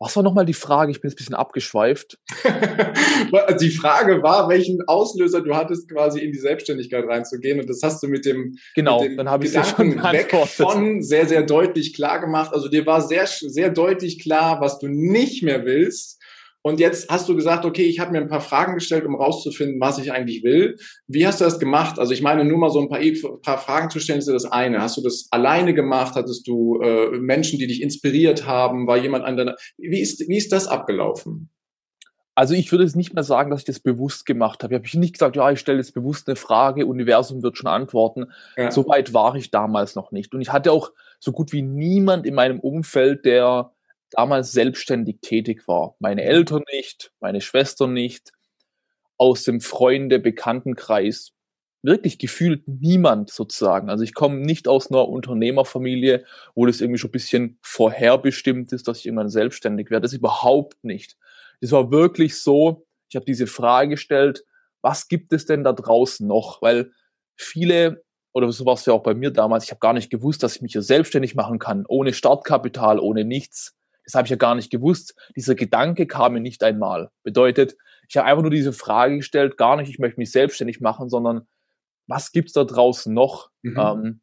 was 0.03 0.15
war 0.15 0.23
nochmal 0.23 0.45
die 0.45 0.53
Frage? 0.53 0.91
Ich 0.91 1.01
bin 1.01 1.09
jetzt 1.09 1.15
ein 1.15 1.23
bisschen 1.23 1.35
abgeschweift. 1.35 2.19
die 3.61 3.69
Frage 3.69 4.21
war, 4.21 4.50
welchen 4.50 4.79
Auslöser 4.88 5.41
du 5.41 5.55
hattest, 5.55 5.89
quasi 5.89 6.19
in 6.19 6.31
die 6.31 6.39
Selbstständigkeit 6.39 7.05
reinzugehen. 7.05 7.59
Und 7.59 7.69
das 7.69 7.79
hast 7.83 8.03
du 8.03 8.07
mit 8.07 8.25
dem, 8.25 8.57
genau, 8.75 9.01
mit 9.01 9.11
dem 9.11 9.17
dann 9.17 9.29
habe 9.29 9.45
ich 9.45 9.53
ja 9.53 9.63
schon 9.63 9.95
weg 10.03 10.35
von 10.47 11.01
sehr, 11.01 11.27
sehr 11.27 11.44
deutlich 11.44 11.94
klar 11.94 12.19
gemacht. 12.19 12.51
Also 12.53 12.67
dir 12.67 12.85
war 12.85 13.01
sehr, 13.01 13.27
sehr 13.27 13.69
deutlich 13.69 14.21
klar, 14.21 14.59
was 14.59 14.79
du 14.79 14.88
nicht 14.88 15.41
mehr 15.41 15.65
willst. 15.65 16.21
Und 16.65 16.80
jetzt 16.80 17.10
hast 17.10 17.27
du 17.27 17.36
gesagt, 17.36 17.65
okay, 17.65 17.83
ich 17.83 18.00
habe 18.00 18.13
mir 18.13 18.19
ein 18.19 18.30
paar 18.30 18.42
Fragen 18.42 18.74
gestellt, 18.75 19.06
um 19.06 19.15
rauszufinden, 19.15 19.81
was 19.81 19.98
ich 19.98 20.13
eigentlich 20.13 20.44
will. 20.44 20.77
Wie 21.07 21.27
hast 21.27 21.42
du 21.42 21.45
das 21.45 21.60
gemacht? 21.60 22.00
Also 22.00 22.13
ich 22.13 22.21
meine, 22.21 22.45
nur 22.45 22.57
mal 22.57 22.69
so 22.69 22.80
ein 22.80 22.88
paar, 22.88 23.01
paar 23.42 23.57
Fragen 23.57 23.89
zu 23.89 24.00
stellen, 24.00 24.19
ist 24.19 24.27
ja 24.27 24.33
das 24.33 24.45
eine. 24.45 24.81
Hast 24.81 24.95
du 24.95 25.01
das 25.01 25.27
alleine 25.30 25.74
gemacht? 25.74 26.15
Hattest 26.15 26.48
du 26.48 26.80
äh, 26.81 27.19
Menschen, 27.19 27.60
die 27.60 27.68
dich 27.68 27.81
inspiriert 27.81 28.48
haben? 28.48 28.88
War 28.88 28.98
jemand 28.98 29.25
an 29.25 29.36
deiner... 29.36 29.56
Wie 29.77 30.00
ist, 30.00 30.21
wie 30.30 30.38
ist 30.38 30.54
das 30.54 30.68
abgelaufen? 30.68 31.50
Also 32.33 32.54
ich 32.56 32.71
würde 32.71 32.86
es 32.86 32.95
nicht 32.95 33.13
mehr 33.13 33.24
sagen, 33.24 33.51
dass 33.51 33.60
ich 33.60 33.65
das 33.65 33.81
bewusst 33.81 34.25
gemacht 34.25 34.63
habe. 34.63 34.74
Ich 34.74 34.80
habe 34.80 35.00
nicht 35.00 35.13
gesagt, 35.13 35.36
ja, 35.36 35.51
ich 35.51 35.60
stelle 35.60 35.80
jetzt 35.80 35.94
bewusst 35.94 36.27
eine 36.30 36.38
Frage, 36.38 36.86
Universum 36.86 37.44
wird 37.44 37.57
schon 37.57 37.68
antworten. 37.68 38.31
Ja. 38.56 38.71
So 38.71 38.88
weit 38.88 39.13
war 39.13 39.36
ich 39.36 39.51
damals 39.51 39.95
noch 39.95 40.12
nicht. 40.12 40.33
Und 40.33 40.39
ich 40.39 40.51
hatte 40.51 40.71
auch 40.71 40.94
so 41.19 41.33
gut 41.33 41.51
wie 41.51 41.62
niemand 41.62 42.25
in 42.25 42.36
meinem 42.36 42.60
Umfeld, 42.60 43.25
der 43.25 43.72
damals 44.18 44.51
selbstständig 44.51 45.19
tätig 45.21 45.68
war. 45.68 45.95
Meine 46.00 46.24
Eltern 46.24 46.63
nicht, 46.71 47.12
meine 47.19 47.42
Schwester 47.42 47.88
nicht, 47.88 48.31
aus 49.18 49.44
dem 49.44 49.62
Freunde, 49.62 50.19
Bekanntenkreis, 50.19 51.33
wirklich 51.83 52.18
gefühlt 52.18 52.63
niemand 52.68 53.30
sozusagen. 53.30 53.89
Also 53.89 54.04
ich 54.04 54.13
komme 54.13 54.38
nicht 54.38 54.68
aus 54.68 54.89
einer 54.89 55.07
Unternehmerfamilie, 55.07 56.25
wo 56.56 56.65
das 56.65 56.81
irgendwie 56.81 56.98
schon 56.98 57.10
ein 57.10 57.12
bisschen 57.12 57.60
vorherbestimmt 57.62 58.71
ist, 58.71 58.88
dass 58.88 59.00
ich 59.00 59.06
irgendwann 59.06 59.30
selbstständig 59.30 59.92
werde. 59.92 60.04
Das 60.04 60.13
überhaupt 60.13 60.83
nicht. 60.83 61.18
Das 61.62 61.71
war 61.71 61.92
wirklich 61.92 62.39
so, 62.42 62.86
ich 63.10 63.15
habe 63.15 63.25
diese 63.25 63.48
Frage 63.48 63.92
gestellt, 63.92 64.45
was 64.81 65.07
gibt 65.07 65.33
es 65.33 65.45
denn 65.45 65.63
da 65.63 65.74
draußen 65.74 66.25
noch? 66.25 66.62
Weil 66.62 66.92
viele, 67.36 68.04
oder 68.31 68.51
so 68.51 68.65
war 68.65 68.74
es 68.75 68.86
ja 68.86 68.94
auch 68.94 69.04
bei 69.04 69.13
mir 69.13 69.31
damals, 69.31 69.65
ich 69.65 69.71
habe 69.71 69.80
gar 69.80 69.94
nicht 69.94 70.10
gewusst, 70.10 70.42
dass 70.42 70.56
ich 70.56 70.62
mich 70.62 70.71
hier 70.71 70.81
selbstständig 70.81 71.36
machen 71.36 71.60
kann, 71.60 71.86
ohne 71.88 72.13
Startkapital, 72.13 73.00
ohne 73.00 73.25
nichts. 73.25 73.75
Das 74.05 74.15
habe 74.15 74.25
ich 74.25 74.31
ja 74.31 74.35
gar 74.35 74.55
nicht 74.55 74.71
gewusst. 74.71 75.15
Dieser 75.35 75.55
Gedanke 75.55 76.07
kam 76.07 76.33
mir 76.33 76.41
nicht 76.41 76.63
einmal. 76.63 77.09
Bedeutet, 77.23 77.77
ich 78.09 78.17
habe 78.17 78.27
einfach 78.27 78.41
nur 78.41 78.51
diese 78.51 78.73
Frage 78.73 79.17
gestellt, 79.17 79.57
gar 79.57 79.77
nicht, 79.77 79.89
ich 79.89 80.00
möchte 80.00 80.19
mich 80.19 80.31
selbstständig 80.31 80.81
machen, 80.81 81.09
sondern 81.09 81.47
was 82.07 82.31
gibt's 82.31 82.53
da 82.53 82.65
draußen 82.65 83.13
noch? 83.13 83.50
Mhm. 83.62 83.79
Ähm, 83.79 84.22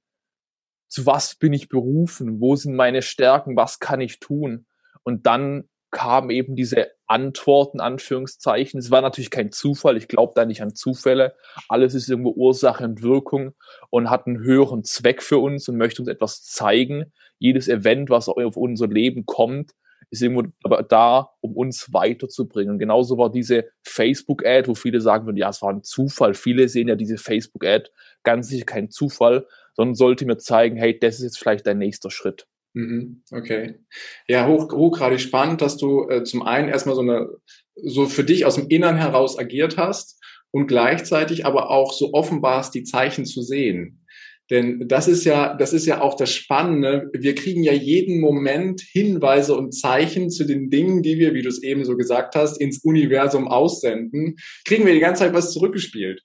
zu 0.88 1.06
was 1.06 1.36
bin 1.36 1.52
ich 1.52 1.68
berufen? 1.68 2.40
Wo 2.40 2.56
sind 2.56 2.74
meine 2.74 3.00
Stärken? 3.00 3.56
Was 3.56 3.78
kann 3.78 4.00
ich 4.00 4.20
tun? 4.20 4.66
Und 5.02 5.26
dann 5.26 5.69
kamen 5.90 6.30
eben 6.30 6.56
diese 6.56 6.88
Antworten, 7.06 7.80
Anführungszeichen. 7.80 8.78
Es 8.78 8.90
war 8.90 9.02
natürlich 9.02 9.30
kein 9.30 9.52
Zufall. 9.52 9.96
Ich 9.96 10.08
glaube 10.08 10.32
da 10.36 10.44
nicht 10.44 10.62
an 10.62 10.74
Zufälle. 10.74 11.34
Alles 11.68 11.94
ist 11.94 12.08
irgendwo 12.08 12.30
Ursache 12.30 12.84
und 12.84 13.02
Wirkung 13.02 13.54
und 13.90 14.10
hat 14.10 14.26
einen 14.26 14.38
höheren 14.38 14.84
Zweck 14.84 15.22
für 15.22 15.38
uns 15.38 15.68
und 15.68 15.76
möchte 15.76 16.02
uns 16.02 16.08
etwas 16.08 16.44
zeigen. 16.44 17.12
Jedes 17.38 17.68
Event, 17.68 18.10
was 18.10 18.28
auf 18.28 18.56
unser 18.56 18.86
Leben 18.86 19.26
kommt, 19.26 19.72
ist 20.10 20.22
irgendwo 20.22 20.50
da, 20.88 21.30
um 21.40 21.56
uns 21.56 21.92
weiterzubringen. 21.92 22.74
Und 22.74 22.78
genauso 22.78 23.16
war 23.16 23.30
diese 23.30 23.66
Facebook-Ad, 23.84 24.68
wo 24.68 24.74
viele 24.74 25.00
sagen 25.00 25.26
würden, 25.26 25.36
ja, 25.36 25.48
es 25.48 25.62
war 25.62 25.72
ein 25.72 25.82
Zufall. 25.82 26.34
Viele 26.34 26.68
sehen 26.68 26.88
ja 26.88 26.96
diese 26.96 27.16
Facebook-Ad 27.16 27.90
ganz 28.22 28.48
sicher 28.48 28.66
kein 28.66 28.90
Zufall, 28.90 29.46
sondern 29.74 29.94
sollte 29.94 30.26
mir 30.26 30.38
zeigen, 30.38 30.76
hey, 30.76 30.98
das 30.98 31.16
ist 31.16 31.22
jetzt 31.22 31.38
vielleicht 31.38 31.66
dein 31.66 31.78
nächster 31.78 32.10
Schritt. 32.10 32.46
Mhm, 32.72 33.22
okay. 33.32 33.80
Ja, 34.28 34.46
hoch, 34.46 34.70
hochgradig 34.72 35.20
spannend, 35.20 35.60
dass 35.60 35.76
du 35.76 36.08
äh, 36.08 36.22
zum 36.22 36.42
einen 36.42 36.68
erstmal 36.68 36.94
so 36.94 37.00
eine, 37.00 37.28
so 37.74 38.06
für 38.06 38.24
dich 38.24 38.46
aus 38.46 38.54
dem 38.54 38.68
Innern 38.68 38.96
heraus 38.96 39.38
agiert 39.38 39.76
hast 39.76 40.20
und 40.52 40.66
gleichzeitig 40.66 41.46
aber 41.46 41.70
auch 41.70 41.92
so 41.92 42.12
offenbarst, 42.12 42.74
die 42.74 42.84
Zeichen 42.84 43.24
zu 43.24 43.42
sehen. 43.42 44.00
Denn 44.50 44.88
das 44.88 45.06
ist 45.06 45.24
ja, 45.24 45.54
das 45.54 45.72
ist 45.72 45.86
ja 45.86 46.00
auch 46.00 46.16
das 46.16 46.32
Spannende. 46.32 47.08
Wir 47.12 47.36
kriegen 47.36 47.62
ja 47.62 47.72
jeden 47.72 48.20
Moment 48.20 48.80
Hinweise 48.80 49.54
und 49.56 49.72
Zeichen 49.72 50.28
zu 50.28 50.44
den 50.44 50.70
Dingen, 50.70 51.02
die 51.02 51.18
wir, 51.18 51.34
wie 51.34 51.42
du 51.42 51.48
es 51.48 51.62
eben 51.62 51.84
so 51.84 51.96
gesagt 51.96 52.34
hast, 52.34 52.60
ins 52.60 52.82
Universum 52.82 53.46
aussenden. 53.46 54.36
Kriegen 54.64 54.84
wir 54.84 54.92
die 54.92 55.00
ganze 55.00 55.22
Zeit 55.22 55.34
was 55.34 55.52
zurückgespielt. 55.52 56.22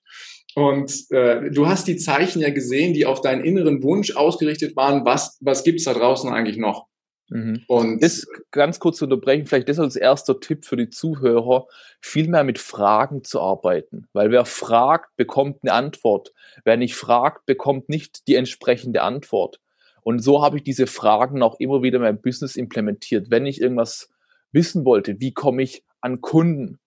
Und 0.56 1.12
äh, 1.12 1.52
du 1.52 1.68
hast 1.68 1.86
die 1.88 1.98
Zeichen 1.98 2.42
ja 2.42 2.50
gesehen, 2.50 2.94
die 2.94 3.06
auf 3.06 3.20
deinen 3.20 3.44
inneren 3.44 3.84
Wunsch 3.84 4.16
ausgerichtet 4.16 4.76
waren. 4.78 5.04
Was, 5.06 5.38
was 5.42 5.66
gibt's 5.66 5.84
da 5.84 5.94
draußen 5.94 6.32
eigentlich 6.32 6.58
noch? 6.58 6.88
Mhm. 7.30 7.64
Und 7.68 8.02
das 8.02 8.26
ganz 8.52 8.80
kurz 8.80 8.98
zu 8.98 9.06
unterbrechen, 9.06 9.46
vielleicht 9.48 9.68
das 9.68 9.80
als 9.80 9.98
erster 9.98 10.40
Tipp 10.40 10.64
für 10.64 10.78
die 10.78 10.90
Zuhörer, 10.90 11.68
viel 12.00 12.30
mehr 12.30 12.46
mit 12.46 12.58
Fragen 12.58 13.26
zu 13.26 13.42
arbeiten. 13.42 14.08
Weil 14.14 14.32
wer 14.32 14.46
fragt, 14.46 15.18
bekommt 15.18 15.60
eine 15.64 15.74
Antwort. 15.74 16.32
Wer 16.64 16.78
nicht 16.78 16.96
fragt, 16.96 17.46
bekommt 17.46 17.90
nicht 17.90 18.28
die 18.28 18.36
entsprechende 18.36 19.02
Antwort. 19.02 19.60
Und 20.04 20.20
so 20.20 20.42
habe 20.42 20.58
ich 20.58 20.64
diese 20.64 20.88
Fragen 20.88 21.44
auch 21.44 21.60
immer 21.60 21.82
wieder 21.82 21.98
in 21.98 22.04
meinem 22.04 22.22
Business 22.22 22.56
implementiert. 22.56 23.30
Wenn 23.30 23.46
ich 23.46 23.60
irgendwas 23.60 24.10
wissen 24.54 24.86
wollte, 24.86 25.20
wie 25.20 25.34
komme 25.34 25.64
ich 25.64 25.84
an 26.00 26.22
Kunden? 26.22 26.80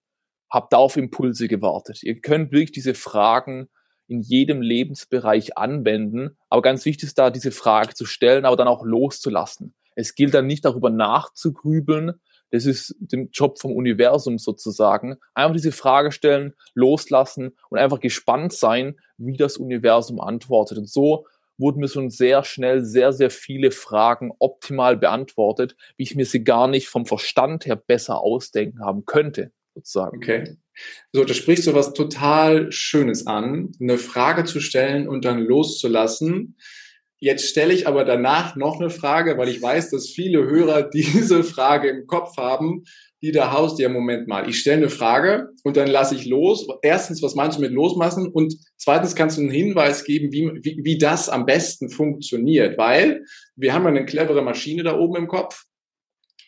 Habt 0.51 0.73
da 0.73 0.79
auf 0.79 0.97
Impulse 0.97 1.49
gewartet. 1.49 2.03
Ihr 2.03 2.21
könnt 2.21 2.53
wirklich 2.53 2.73
diese 2.73 2.95
Fragen 2.95 3.69
in 4.09 4.23
jedem 4.23 4.63
Lebensbereich 4.63 5.57
anwenden. 5.57 6.37
Aber 6.49 6.63
ganz 6.63 6.85
wichtig 6.85 7.09
ist 7.09 7.19
da, 7.19 7.31
diese 7.31 7.53
Frage 7.53 7.95
zu 7.95 8.07
stellen, 8.07 8.45
aber 8.45 8.57
dann 8.57 8.69
auch 8.69 8.85
loszulassen. 8.85 9.75
Es 9.95 10.15
gilt 10.15 10.35
dann 10.35 10.47
nicht 10.47 10.65
darüber 10.65 10.91
nachzugrübeln, 10.91 12.15
Das 12.51 12.65
ist 12.65 12.95
der 13.01 13.27
Job 13.31 13.59
vom 13.59 13.73
Universum 13.73 14.39
sozusagen. 14.39 15.17
Einfach 15.35 15.55
diese 15.55 15.73
Frage 15.73 16.13
stellen, 16.13 16.55
loslassen 16.75 17.57
und 17.69 17.79
einfach 17.79 18.01
gespannt 18.01 18.55
sein, 18.55 18.99
wie 19.19 19.37
das 19.37 19.59
Universum 19.59 20.21
antwortet. 20.21 20.79
Und 20.79 20.89
so 20.89 21.27
wurden 21.59 21.81
mir 21.81 21.89
schon 21.89 22.09
sehr 22.09 22.45
schnell 22.45 22.85
sehr, 22.85 23.13
sehr 23.13 23.31
viele 23.31 23.71
Fragen 23.71 24.33
optimal 24.39 24.97
beantwortet, 24.97 25.77
wie 25.97 26.05
ich 26.05 26.15
mir 26.15 26.25
sie 26.25 26.45
gar 26.45 26.69
nicht 26.69 26.89
vom 26.89 27.05
Verstand 27.05 27.67
her 27.67 27.77
besser 27.77 28.21
ausdenken 28.21 28.85
haben 28.85 29.05
könnte, 29.05 29.53
sozusagen. 29.79 30.19
Okay. 30.19 30.57
So, 31.13 31.25
da 31.25 31.35
sprichst 31.35 31.67
du 31.67 31.75
was 31.75 31.93
total 31.93 32.71
Schönes 32.71 33.27
an, 33.27 33.73
eine 33.81 33.99
Frage 33.99 34.45
zu 34.45 34.61
stellen 34.61 35.09
und 35.09 35.25
dann 35.25 35.41
loszulassen. 35.41 36.57
Jetzt 37.21 37.49
stelle 37.49 37.75
ich 37.75 37.89
aber 37.89 38.05
danach 38.05 38.55
noch 38.55 38.79
eine 38.79 38.91
Frage, 38.91 39.37
weil 39.39 39.49
ich 39.49 39.61
weiß, 39.61 39.91
dass 39.91 40.09
viele 40.09 40.45
Hörer 40.45 40.83
diese 40.91 41.43
Frage 41.43 41.89
im 41.89 42.07
Kopf 42.07 42.37
haben, 42.37 42.85
die 43.23 43.33
da 43.33 43.53
haust 43.53 43.81
ja 43.81 43.89
Moment 43.89 44.29
mal. 44.29 44.49
Ich 44.49 44.61
stelle 44.61 44.77
eine 44.77 44.91
Frage 44.91 45.49
und 45.65 45.77
dann 45.77 45.89
lasse 45.89 46.15
ich 46.15 46.27
los. 46.27 46.69
Erstens, 46.83 47.21
was 47.21 47.35
meinst 47.35 47.59
du 47.59 47.63
mit 47.63 47.73
loslassen? 47.73 48.29
Und 48.29 48.55
zweitens 48.77 49.17
kannst 49.17 49.39
du 49.39 49.43
einen 49.43 49.51
Hinweis 49.51 50.05
geben, 50.05 50.31
wie, 50.31 50.51
wie, 50.63 50.81
wie 50.85 50.99
das 50.99 51.29
am 51.29 51.45
besten 51.45 51.91
funktioniert, 51.91 52.79
weil 52.79 53.25
wir 53.57 53.75
haben 53.75 53.87
eine 53.87 54.05
clevere 54.05 54.43
Maschine 54.43 54.85
da 54.85 54.97
oben 54.97 55.17
im 55.17 55.27
Kopf, 55.27 55.65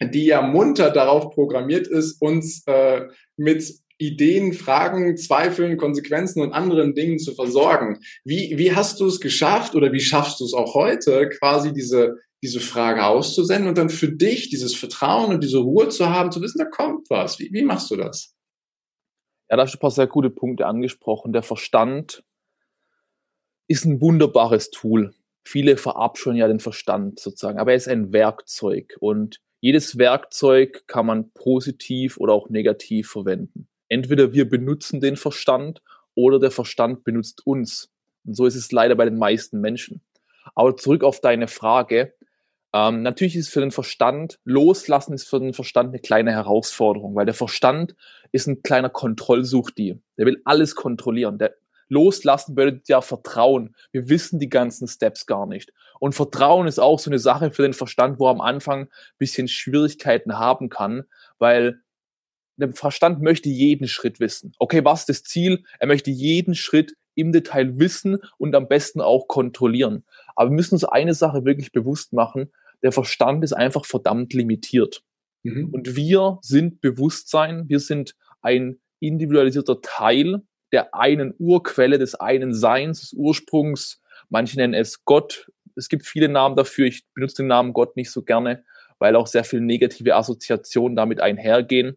die 0.00 0.26
ja 0.26 0.42
munter 0.42 0.90
darauf 0.90 1.30
programmiert 1.30 1.86
ist, 1.86 2.20
uns 2.22 2.62
äh, 2.66 3.08
mit 3.36 3.80
Ideen, 3.98 4.54
Fragen, 4.54 5.16
Zweifeln, 5.18 5.76
Konsequenzen 5.76 6.40
und 6.40 6.52
anderen 6.52 6.94
Dingen 6.94 7.18
zu 7.18 7.34
versorgen. 7.34 8.00
Wie, 8.24 8.56
wie 8.56 8.74
hast 8.74 8.98
du 9.00 9.06
es 9.06 9.20
geschafft 9.20 9.74
oder 9.74 9.92
wie 9.92 10.00
schaffst 10.00 10.40
du 10.40 10.44
es 10.46 10.54
auch 10.54 10.74
heute, 10.74 11.28
quasi 11.28 11.74
diese, 11.74 12.16
diese 12.42 12.60
Frage 12.60 13.04
auszusenden 13.04 13.68
und 13.68 13.76
dann 13.76 13.90
für 13.90 14.10
dich 14.10 14.48
dieses 14.48 14.74
Vertrauen 14.74 15.34
und 15.34 15.44
diese 15.44 15.58
Ruhe 15.58 15.90
zu 15.90 16.08
haben, 16.08 16.32
zu 16.32 16.40
wissen, 16.40 16.58
da 16.58 16.64
kommt 16.64 17.10
was. 17.10 17.38
Wie, 17.38 17.50
wie 17.52 17.62
machst 17.62 17.90
du 17.90 17.96
das? 17.96 18.34
Ja, 19.50 19.56
da 19.56 19.64
hast 19.64 19.74
du 19.74 19.76
ein 19.76 19.80
paar 19.80 19.90
sehr 19.90 20.06
gute 20.06 20.30
Punkte 20.30 20.66
angesprochen. 20.66 21.34
Der 21.34 21.42
Verstand 21.42 22.24
ist 23.68 23.84
ein 23.84 24.00
wunderbares 24.00 24.70
Tool. 24.70 25.14
Viele 25.44 25.76
verabscheuen 25.76 26.36
ja 26.36 26.48
den 26.48 26.60
Verstand 26.60 27.20
sozusagen, 27.20 27.58
aber 27.58 27.72
er 27.72 27.76
ist 27.76 27.88
ein 27.88 28.12
Werkzeug 28.12 28.96
und 29.00 29.40
jedes 29.60 29.98
Werkzeug 29.98 30.84
kann 30.86 31.06
man 31.06 31.30
positiv 31.32 32.16
oder 32.18 32.32
auch 32.32 32.48
negativ 32.48 33.10
verwenden 33.10 33.68
entweder 33.90 34.32
wir 34.32 34.48
benutzen 34.48 35.00
den 35.00 35.16
Verstand 35.16 35.82
oder 36.14 36.38
der 36.38 36.50
Verstand 36.50 37.04
benutzt 37.04 37.46
uns. 37.46 37.90
Und 38.24 38.34
so 38.34 38.46
ist 38.46 38.54
es 38.54 38.72
leider 38.72 38.94
bei 38.94 39.04
den 39.04 39.18
meisten 39.18 39.60
Menschen. 39.60 40.00
Aber 40.54 40.76
zurück 40.76 41.04
auf 41.04 41.20
deine 41.20 41.48
Frage. 41.48 42.14
Ähm, 42.72 43.02
natürlich 43.02 43.36
ist 43.36 43.48
für 43.48 43.60
den 43.60 43.72
Verstand, 43.72 44.38
loslassen 44.44 45.12
ist 45.12 45.28
für 45.28 45.40
den 45.40 45.52
Verstand 45.52 45.88
eine 45.88 45.98
kleine 45.98 46.30
Herausforderung, 46.30 47.16
weil 47.16 47.26
der 47.26 47.34
Verstand 47.34 47.96
ist 48.30 48.46
ein 48.46 48.62
kleiner 48.62 48.88
Kontrollsuchdieb. 48.88 50.00
Der 50.16 50.26
will 50.26 50.40
alles 50.44 50.76
kontrollieren. 50.76 51.38
Der 51.38 51.56
loslassen 51.90 52.54
bedeutet 52.54 52.88
ja 52.88 53.02
Vertrauen. 53.02 53.74
Wir 53.92 54.08
wissen 54.08 54.38
die 54.38 54.48
ganzen 54.48 54.88
Steps 54.88 55.26
gar 55.26 55.46
nicht. 55.46 55.72
Und 55.98 56.14
Vertrauen 56.14 56.66
ist 56.66 56.78
auch 56.78 56.98
so 56.98 57.10
eine 57.10 57.18
Sache 57.18 57.50
für 57.50 57.62
den 57.62 57.74
Verstand, 57.74 58.18
wo 58.18 58.26
er 58.26 58.30
am 58.30 58.40
Anfang 58.40 58.84
ein 58.84 58.88
bisschen 59.18 59.48
Schwierigkeiten 59.48 60.38
haben 60.38 60.70
kann, 60.70 61.04
weil 61.38 61.80
der 62.56 62.72
Verstand 62.72 63.22
möchte 63.22 63.48
jeden 63.48 63.88
Schritt 63.88 64.20
wissen. 64.20 64.52
Okay, 64.58 64.84
was 64.84 65.00
ist 65.00 65.08
das 65.08 65.22
Ziel? 65.24 65.64
Er 65.78 65.86
möchte 65.86 66.10
jeden 66.10 66.54
Schritt 66.54 66.94
im 67.14 67.32
Detail 67.32 67.78
wissen 67.78 68.18
und 68.38 68.54
am 68.54 68.68
besten 68.68 69.00
auch 69.00 69.26
kontrollieren. 69.28 70.04
Aber 70.36 70.50
wir 70.50 70.54
müssen 70.54 70.74
uns 70.74 70.84
eine 70.84 71.14
Sache 71.14 71.44
wirklich 71.44 71.72
bewusst 71.72 72.12
machen. 72.12 72.52
Der 72.82 72.92
Verstand 72.92 73.44
ist 73.44 73.52
einfach 73.52 73.84
verdammt 73.84 74.32
limitiert. 74.32 75.02
Mhm. 75.42 75.70
Und 75.70 75.96
wir 75.96 76.38
sind 76.42 76.80
Bewusstsein. 76.80 77.68
Wir 77.68 77.80
sind 77.80 78.14
ein 78.42 78.78
individualisierter 79.00 79.80
Teil 79.80 80.42
der 80.72 80.94
einen 80.94 81.34
Urquelle, 81.38 81.98
des 81.98 82.14
einen 82.14 82.54
Seins, 82.54 83.00
des 83.00 83.12
Ursprungs. 83.12 84.00
Manche 84.28 84.56
nennen 84.56 84.74
es 84.74 85.04
Gott. 85.04 85.50
Es 85.76 85.88
gibt 85.88 86.06
viele 86.06 86.28
Namen 86.28 86.56
dafür. 86.56 86.86
Ich 86.86 87.04
benutze 87.14 87.42
den 87.42 87.48
Namen 87.48 87.72
Gott 87.72 87.96
nicht 87.96 88.10
so 88.10 88.22
gerne, 88.22 88.64
weil 88.98 89.16
auch 89.16 89.26
sehr 89.26 89.44
viele 89.44 89.62
negative 89.62 90.14
Assoziationen 90.14 90.96
damit 90.96 91.20
einhergehen. 91.20 91.96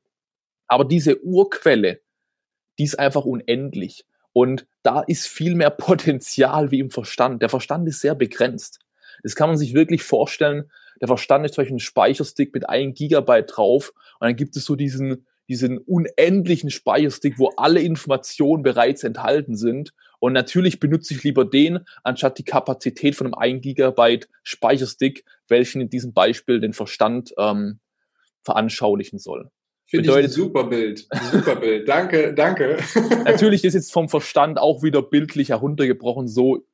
Aber 0.67 0.85
diese 0.85 1.21
Urquelle, 1.23 2.01
die 2.79 2.85
ist 2.85 2.97
einfach 2.97 3.25
unendlich. 3.25 4.05
Und 4.31 4.65
da 4.81 5.01
ist 5.01 5.27
viel 5.27 5.55
mehr 5.55 5.69
Potenzial 5.69 6.71
wie 6.71 6.79
im 6.79 6.89
Verstand. 6.89 7.41
Der 7.41 7.49
Verstand 7.49 7.87
ist 7.87 8.01
sehr 8.01 8.15
begrenzt. 8.15 8.79
Das 9.21 9.35
kann 9.35 9.49
man 9.49 9.57
sich 9.57 9.73
wirklich 9.73 10.03
vorstellen. 10.03 10.71
Der 10.99 11.07
Verstand 11.07 11.45
ist 11.45 11.53
zum 11.53 11.61
Beispiel 11.61 11.75
ein 11.75 11.79
Speicherstick 11.79 12.53
mit 12.53 12.67
einem 12.67 12.93
Gigabyte 12.93 13.51
drauf. 13.55 13.93
Und 14.19 14.27
dann 14.27 14.35
gibt 14.35 14.55
es 14.55 14.65
so 14.65 14.75
diesen, 14.75 15.27
diesen 15.49 15.77
unendlichen 15.77 16.69
Speicherstick, 16.69 17.37
wo 17.37 17.49
alle 17.57 17.81
Informationen 17.81 18.63
bereits 18.63 19.03
enthalten 19.03 19.55
sind. 19.55 19.93
Und 20.19 20.33
natürlich 20.33 20.79
benutze 20.79 21.13
ich 21.13 21.23
lieber 21.23 21.45
den, 21.45 21.79
anstatt 22.03 22.37
die 22.37 22.45
Kapazität 22.45 23.15
von 23.15 23.27
einem 23.27 23.35
1 23.35 23.61
Gigabyte 23.61 24.29
Speicherstick, 24.43 25.25
welchen 25.47 25.81
in 25.81 25.89
diesem 25.89 26.13
Beispiel 26.13 26.59
den 26.59 26.73
Verstand 26.73 27.33
ähm, 27.37 27.79
veranschaulichen 28.41 29.19
soll. 29.19 29.49
Finde 29.85 30.07
bedeutet, 30.07 30.31
ich 30.31 30.37
ein 30.37 30.43
super 30.43 30.63
Bild. 30.63 31.07
Super 31.31 31.55
Bild. 31.57 31.87
danke, 31.87 32.33
danke. 32.33 32.77
natürlich 33.25 33.63
ist 33.65 33.73
jetzt 33.73 33.91
vom 33.91 34.09
Verstand 34.09 34.57
auch 34.57 34.81
wieder 34.81 35.01
bildlich 35.01 35.49
heruntergebrochen. 35.49 36.27
So 36.27 36.65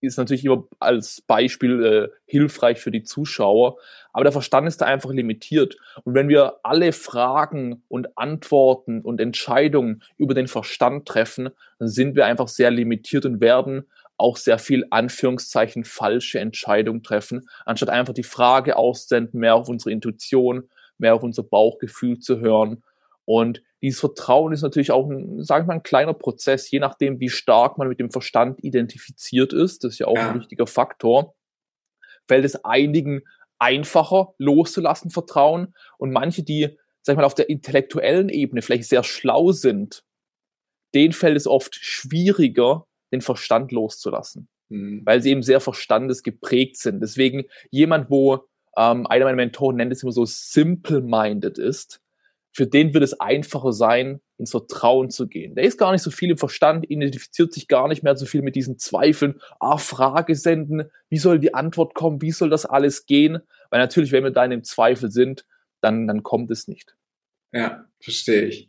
ist 0.00 0.18
natürlich 0.18 0.44
immer 0.44 0.64
als 0.80 1.22
Beispiel 1.22 1.84
äh, 1.84 2.08
hilfreich 2.26 2.80
für 2.80 2.90
die 2.90 3.02
Zuschauer. 3.02 3.76
Aber 4.12 4.24
der 4.24 4.32
Verstand 4.32 4.68
ist 4.68 4.80
da 4.80 4.86
einfach 4.86 5.10
limitiert. 5.10 5.76
Und 6.04 6.14
wenn 6.14 6.28
wir 6.28 6.60
alle 6.62 6.92
Fragen 6.92 7.82
und 7.88 8.16
Antworten 8.16 9.00
und 9.00 9.20
Entscheidungen 9.20 10.02
über 10.16 10.34
den 10.34 10.46
Verstand 10.46 11.06
treffen, 11.06 11.50
dann 11.78 11.88
sind 11.88 12.16
wir 12.16 12.26
einfach 12.26 12.48
sehr 12.48 12.70
limitiert 12.70 13.26
und 13.26 13.40
werden 13.40 13.86
auch 14.16 14.36
sehr 14.36 14.58
viel 14.58 14.86
Anführungszeichen 14.90 15.84
falsche 15.84 16.38
Entscheidungen 16.38 17.02
treffen, 17.02 17.48
anstatt 17.64 17.90
einfach 17.90 18.14
die 18.14 18.22
Frage 18.22 18.76
aussenden, 18.76 19.40
mehr 19.40 19.56
auf 19.56 19.68
unsere 19.68 19.90
Intuition, 19.90 20.68
mehr 20.98 21.14
auf 21.14 21.22
unser 21.22 21.42
Bauchgefühl 21.42 22.20
zu 22.20 22.38
hören. 22.38 22.84
Und 23.24 23.62
dieses 23.84 24.00
Vertrauen 24.00 24.54
ist 24.54 24.62
natürlich 24.62 24.92
auch 24.92 25.10
ein, 25.10 25.44
sagen 25.44 25.64
wir 25.64 25.68
mal, 25.68 25.74
ein 25.74 25.82
kleiner 25.82 26.14
Prozess, 26.14 26.70
je 26.70 26.78
nachdem, 26.78 27.20
wie 27.20 27.28
stark 27.28 27.76
man 27.76 27.86
mit 27.86 28.00
dem 28.00 28.10
Verstand 28.10 28.64
identifiziert 28.64 29.52
ist. 29.52 29.84
Das 29.84 29.92
ist 29.92 29.98
ja 29.98 30.06
auch 30.06 30.16
ja. 30.16 30.30
ein 30.30 30.40
wichtiger 30.40 30.66
Faktor. 30.66 31.34
Fällt 32.26 32.46
es 32.46 32.64
einigen 32.64 33.24
einfacher 33.58 34.32
loszulassen, 34.38 35.10
Vertrauen. 35.10 35.74
Und 35.98 36.12
manche, 36.12 36.42
die, 36.42 36.78
sag 37.02 37.12
ich 37.12 37.16
mal, 37.18 37.26
auf 37.26 37.34
der 37.34 37.50
intellektuellen 37.50 38.30
Ebene 38.30 38.62
vielleicht 38.62 38.88
sehr 38.88 39.04
schlau 39.04 39.52
sind, 39.52 40.02
denen 40.94 41.12
fällt 41.12 41.36
es 41.36 41.46
oft 41.46 41.74
schwieriger, 41.74 42.86
den 43.12 43.20
Verstand 43.20 43.70
loszulassen. 43.70 44.48
Mhm. 44.70 45.02
Weil 45.04 45.20
sie 45.20 45.28
eben 45.28 45.42
sehr 45.42 45.60
verstandesgeprägt 45.60 46.78
sind. 46.78 47.02
Deswegen 47.02 47.44
jemand, 47.70 48.08
wo 48.08 48.46
ähm, 48.78 49.06
einer 49.06 49.26
meiner 49.26 49.36
Mentoren 49.36 49.76
nennt 49.76 49.92
es 49.92 50.02
immer 50.02 50.12
so 50.12 50.24
simple-minded 50.24 51.58
ist, 51.58 52.00
für 52.54 52.68
den 52.68 52.94
wird 52.94 53.02
es 53.02 53.20
einfacher 53.20 53.72
sein, 53.72 54.20
ins 54.38 54.52
Vertrauen 54.52 55.10
zu 55.10 55.26
gehen. 55.26 55.56
Der 55.56 55.64
ist 55.64 55.76
gar 55.76 55.90
nicht 55.90 56.02
so 56.02 56.12
viel 56.12 56.30
im 56.30 56.38
Verstand, 56.38 56.88
identifiziert 56.88 57.52
sich 57.52 57.66
gar 57.66 57.88
nicht 57.88 58.04
mehr 58.04 58.16
so 58.16 58.26
viel 58.26 58.42
mit 58.42 58.54
diesen 58.54 58.78
Zweifeln, 58.78 59.40
ah, 59.58 59.76
Frage 59.76 60.36
senden, 60.36 60.84
wie 61.08 61.18
soll 61.18 61.40
die 61.40 61.52
Antwort 61.52 61.94
kommen, 61.94 62.22
wie 62.22 62.30
soll 62.30 62.50
das 62.50 62.64
alles 62.64 63.06
gehen? 63.06 63.40
Weil 63.70 63.80
natürlich, 63.80 64.12
wenn 64.12 64.22
wir 64.22 64.30
da 64.30 64.44
in 64.44 64.52
dem 64.52 64.62
Zweifel 64.62 65.10
sind, 65.10 65.44
dann, 65.80 66.06
dann 66.06 66.22
kommt 66.22 66.50
es 66.52 66.68
nicht. 66.68 66.94
Ja, 67.54 67.84
verstehe 68.00 68.46
ich. 68.46 68.68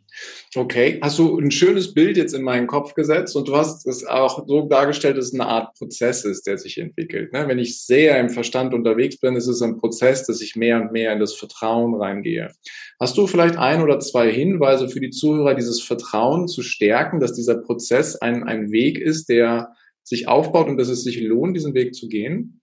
Okay, 0.54 0.98
hast 1.02 1.18
du 1.18 1.38
ein 1.38 1.50
schönes 1.50 1.92
Bild 1.92 2.16
jetzt 2.16 2.32
in 2.32 2.42
meinen 2.42 2.68
Kopf 2.68 2.94
gesetzt 2.94 3.34
und 3.34 3.48
du 3.48 3.56
hast 3.56 3.84
es 3.86 4.06
auch 4.06 4.46
so 4.46 4.68
dargestellt, 4.68 5.18
dass 5.18 5.26
es 5.26 5.34
eine 5.34 5.46
Art 5.46 5.74
Prozess 5.74 6.24
ist, 6.24 6.46
der 6.46 6.56
sich 6.56 6.78
entwickelt. 6.78 7.32
Ne? 7.32 7.48
Wenn 7.48 7.58
ich 7.58 7.84
sehr 7.84 8.18
im 8.20 8.30
Verstand 8.30 8.72
unterwegs 8.72 9.18
bin, 9.18 9.34
ist 9.34 9.48
es 9.48 9.60
ein 9.60 9.76
Prozess, 9.76 10.24
dass 10.24 10.40
ich 10.40 10.54
mehr 10.54 10.80
und 10.80 10.92
mehr 10.92 11.12
in 11.12 11.18
das 11.18 11.34
Vertrauen 11.34 11.94
reingehe. 11.96 12.52
Hast 13.00 13.18
du 13.18 13.26
vielleicht 13.26 13.56
ein 13.56 13.82
oder 13.82 13.98
zwei 13.98 14.32
Hinweise 14.32 14.88
für 14.88 15.00
die 15.00 15.10
Zuhörer, 15.10 15.54
dieses 15.54 15.82
Vertrauen 15.82 16.46
zu 16.46 16.62
stärken, 16.62 17.18
dass 17.18 17.34
dieser 17.34 17.58
Prozess 17.58 18.14
ein, 18.16 18.44
ein 18.44 18.70
Weg 18.70 18.98
ist, 18.98 19.28
der 19.28 19.74
sich 20.04 20.28
aufbaut 20.28 20.68
und 20.68 20.78
dass 20.78 20.88
es 20.88 21.02
sich 21.02 21.20
lohnt, 21.20 21.56
diesen 21.56 21.74
Weg 21.74 21.94
zu 21.94 22.08
gehen? 22.08 22.62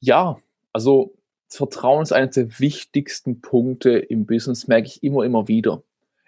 Ja, 0.00 0.36
also 0.72 1.16
Vertrauen 1.48 2.02
ist 2.02 2.12
einer 2.12 2.26
der 2.26 2.58
wichtigsten 2.58 3.40
Punkte 3.40 3.90
im 3.90 4.26
Business, 4.26 4.66
merke 4.66 4.88
ich 4.88 5.02
immer, 5.02 5.24
immer 5.24 5.48
wieder. 5.48 5.82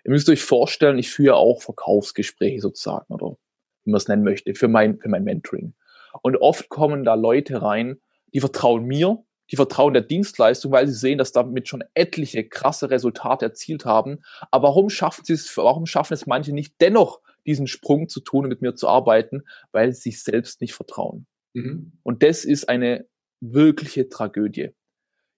Ihr 0.04 0.12
müsst 0.12 0.28
euch 0.28 0.42
vorstellen, 0.42 0.98
ich 0.98 1.10
führe 1.10 1.36
auch 1.36 1.62
Verkaufsgespräche 1.62 2.60
sozusagen 2.60 3.12
oder 3.12 3.36
wie 3.84 3.90
man 3.90 3.98
es 3.98 4.08
nennen 4.08 4.22
möchte, 4.22 4.54
für 4.54 4.68
mein, 4.68 4.98
für 4.98 5.08
mein 5.08 5.24
Mentoring. 5.24 5.74
Und 6.22 6.36
oft 6.36 6.68
kommen 6.68 7.04
da 7.04 7.14
Leute 7.14 7.62
rein, 7.62 8.00
die 8.32 8.40
vertrauen 8.40 8.84
mir, 8.84 9.24
die 9.50 9.56
vertrauen 9.56 9.94
der 9.94 10.02
Dienstleistung, 10.02 10.72
weil 10.72 10.86
sie 10.88 10.94
sehen, 10.94 11.18
dass 11.18 11.32
damit 11.32 11.68
schon 11.68 11.84
etliche 11.94 12.44
krasse 12.48 12.90
Resultate 12.90 13.44
erzielt 13.44 13.84
haben. 13.84 14.18
Aber 14.50 14.68
warum 14.68 14.90
schaffen 14.90 15.24
sie 15.24 15.34
es, 15.34 15.56
warum 15.56 15.86
schaffen 15.86 16.14
es 16.14 16.26
manche 16.26 16.52
nicht 16.52 16.74
dennoch, 16.80 17.20
diesen 17.46 17.66
Sprung 17.66 18.08
zu 18.08 18.20
tun 18.20 18.44
und 18.44 18.50
mit 18.50 18.62
mir 18.62 18.74
zu 18.74 18.88
arbeiten? 18.88 19.42
Weil 19.72 19.92
sie 19.92 20.10
sich 20.10 20.22
selbst 20.22 20.60
nicht 20.60 20.74
vertrauen. 20.74 21.26
Mhm. 21.54 21.92
Und 22.02 22.22
das 22.22 22.44
ist 22.44 22.68
eine 22.68 23.06
wirkliche 23.40 24.08
Tragödie. 24.08 24.70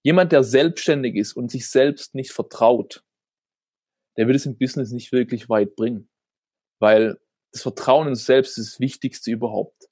Jemand, 0.02 0.33
der 0.33 0.45
selbstständig 0.45 1.17
ist 1.17 1.35
und 1.35 1.50
sich 1.50 1.69
selbst 1.69 2.14
nicht 2.14 2.33
vertraut, 2.33 3.02
der 4.17 4.26
wird 4.26 4.37
es 4.37 4.47
im 4.47 4.59
Business 4.59 4.90
nicht 4.90 5.12
wirklich 5.12 5.49
weit 5.49 5.76
bringen. 5.76 6.09
Weil 6.78 7.19
das 7.52 7.62
Vertrauen 7.62 8.09
in 8.09 8.14
sich 8.14 8.25
selbst 8.25 8.59
ist 8.59 8.75
das 8.75 8.81
Wichtigste 8.81 9.31
überhaupt. 9.31 9.88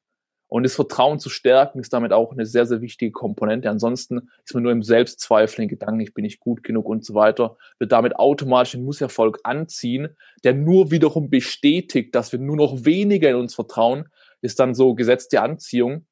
Und 0.49 0.63
das 0.63 0.77
Vertrauen 0.77 1.19
zu 1.19 1.29
stärken 1.29 1.81
ist 1.81 1.93
damit 1.93 2.13
auch 2.13 2.31
eine 2.31 2.47
sehr, 2.47 2.67
sehr 2.67 2.81
wichtige 2.81 3.11
Komponente. 3.11 3.69
Ansonsten 3.69 4.31
ist 4.45 4.55
man 4.55 4.63
nur 4.63 4.71
im 4.71 4.83
Selbstzweifel, 4.83 5.63
in 5.63 5.69
Gedanken, 5.69 6.01
ich 6.01 6.15
bin 6.15 6.23
nicht 6.23 6.39
gut 6.39 6.63
genug 6.63 6.87
und 6.87 7.05
so 7.05 7.15
weiter, 7.15 7.57
wird 7.79 7.91
damit 7.91 8.17
automatisch 8.17 8.77
einen 8.77 8.85
Musserfolg 8.85 9.41
anziehen, 9.43 10.17
der 10.45 10.55
nur 10.55 10.93
wiederum 10.93 11.31
bestätigt, 11.31 12.15
dass 12.15 12.31
wir 12.31 12.39
nur 12.39 12.57
noch 12.57 12.85
weniger 12.85 13.31
in 13.31 13.37
uns 13.37 13.57
vertrauen, 13.57 14.09
ist 14.41 14.61
dann 14.61 14.75
so 14.75 14.95
gesetzte 14.95 15.43
Anziehung. 15.43 16.07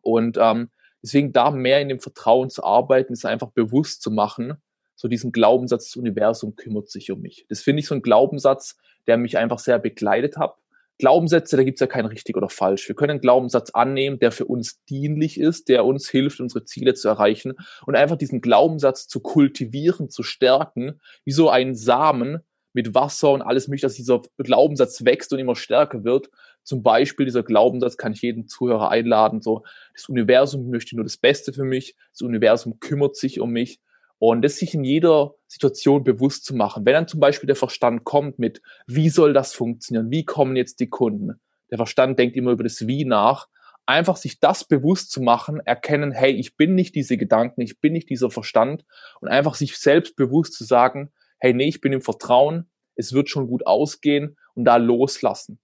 Und 0.00 0.38
ähm, 0.40 0.70
deswegen 1.02 1.32
da 1.32 1.50
mehr 1.50 1.80
in 1.80 1.88
dem 1.88 2.00
Vertrauen 2.00 2.50
zu 2.50 2.64
arbeiten, 2.64 3.12
ist 3.12 3.24
einfach 3.24 3.50
bewusst 3.50 4.02
zu 4.02 4.10
machen, 4.10 4.54
so 4.96 5.08
diesen 5.08 5.32
Glaubenssatz, 5.32 5.86
das 5.86 5.96
Universum 5.96 6.56
kümmert 6.56 6.90
sich 6.90 7.10
um 7.12 7.20
mich. 7.20 7.46
Das 7.48 7.60
finde 7.60 7.80
ich 7.80 7.86
so 7.86 7.94
ein 7.94 8.02
Glaubenssatz, 8.02 8.76
der 9.06 9.16
mich 9.16 9.38
einfach 9.38 9.58
sehr 9.58 9.78
begleitet 9.78 10.36
hat 10.36 10.56
Glaubenssätze, 10.98 11.56
da 11.56 11.62
gibt's 11.62 11.80
ja 11.80 11.86
kein 11.86 12.06
richtig 12.06 12.36
oder 12.36 12.48
falsch. 12.48 12.88
Wir 12.88 12.96
können 12.96 13.12
einen 13.12 13.20
Glaubenssatz 13.20 13.70
annehmen, 13.70 14.18
der 14.18 14.32
für 14.32 14.44
uns 14.46 14.84
dienlich 14.84 15.38
ist, 15.38 15.68
der 15.68 15.84
uns 15.84 16.08
hilft, 16.08 16.40
unsere 16.40 16.64
Ziele 16.64 16.94
zu 16.94 17.08
erreichen 17.08 17.54
und 17.86 17.94
einfach 17.94 18.16
diesen 18.16 18.40
Glaubenssatz 18.40 19.06
zu 19.06 19.20
kultivieren, 19.20 20.10
zu 20.10 20.24
stärken, 20.24 21.00
wie 21.24 21.30
so 21.30 21.50
ein 21.50 21.76
Samen 21.76 22.40
mit 22.72 22.94
Wasser 22.94 23.30
und 23.30 23.42
alles 23.42 23.68
mögliche, 23.68 23.86
dass 23.86 23.94
dieser 23.94 24.22
Glaubenssatz 24.38 25.04
wächst 25.04 25.32
und 25.32 25.38
immer 25.38 25.54
stärker 25.54 26.02
wird. 26.02 26.30
Zum 26.68 26.82
Beispiel 26.82 27.24
dieser 27.24 27.42
Glaubenssatz 27.42 27.96
kann 27.96 28.12
ich 28.12 28.20
jeden 28.20 28.46
Zuhörer 28.46 28.90
einladen, 28.90 29.40
so, 29.40 29.64
das 29.94 30.06
Universum 30.10 30.68
möchte 30.68 30.96
nur 30.96 31.04
das 31.04 31.16
Beste 31.16 31.54
für 31.54 31.64
mich, 31.64 31.96
das 32.12 32.20
Universum 32.20 32.78
kümmert 32.78 33.16
sich 33.16 33.40
um 33.40 33.52
mich 33.52 33.80
und 34.18 34.42
das 34.42 34.56
sich 34.56 34.74
in 34.74 34.84
jeder 34.84 35.32
Situation 35.46 36.04
bewusst 36.04 36.44
zu 36.44 36.54
machen. 36.54 36.84
Wenn 36.84 36.92
dann 36.92 37.08
zum 37.08 37.20
Beispiel 37.20 37.46
der 37.46 37.56
Verstand 37.56 38.04
kommt 38.04 38.38
mit, 38.38 38.60
wie 38.86 39.08
soll 39.08 39.32
das 39.32 39.54
funktionieren? 39.54 40.10
Wie 40.10 40.26
kommen 40.26 40.56
jetzt 40.56 40.78
die 40.80 40.90
Kunden? 40.90 41.40
Der 41.70 41.78
Verstand 41.78 42.18
denkt 42.18 42.36
immer 42.36 42.50
über 42.50 42.64
das 42.64 42.86
Wie 42.86 43.06
nach. 43.06 43.48
Einfach 43.86 44.16
sich 44.16 44.38
das 44.38 44.64
bewusst 44.64 45.10
zu 45.10 45.22
machen, 45.22 45.60
erkennen, 45.60 46.12
hey, 46.12 46.32
ich 46.32 46.58
bin 46.58 46.74
nicht 46.74 46.94
diese 46.94 47.16
Gedanken, 47.16 47.62
ich 47.62 47.80
bin 47.80 47.94
nicht 47.94 48.10
dieser 48.10 48.30
Verstand 48.30 48.84
und 49.22 49.28
einfach 49.28 49.54
sich 49.54 49.78
selbst 49.78 50.16
bewusst 50.16 50.52
zu 50.52 50.64
sagen, 50.64 51.12
hey, 51.38 51.54
nee, 51.54 51.68
ich 51.68 51.80
bin 51.80 51.94
im 51.94 52.02
Vertrauen, 52.02 52.68
es 52.94 53.14
wird 53.14 53.30
schon 53.30 53.46
gut 53.46 53.66
ausgehen 53.66 54.36
und 54.52 54.66
da 54.66 54.76
loslassen. 54.76 55.58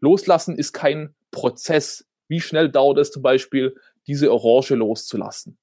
Loslassen 0.00 0.56
ist 0.56 0.72
kein 0.72 1.14
Prozess. 1.30 2.06
Wie 2.28 2.40
schnell 2.40 2.70
dauert 2.70 2.98
es 2.98 3.10
zum 3.10 3.22
Beispiel, 3.22 3.76
diese 4.06 4.32
Orange 4.32 4.74
loszulassen? 4.74 5.58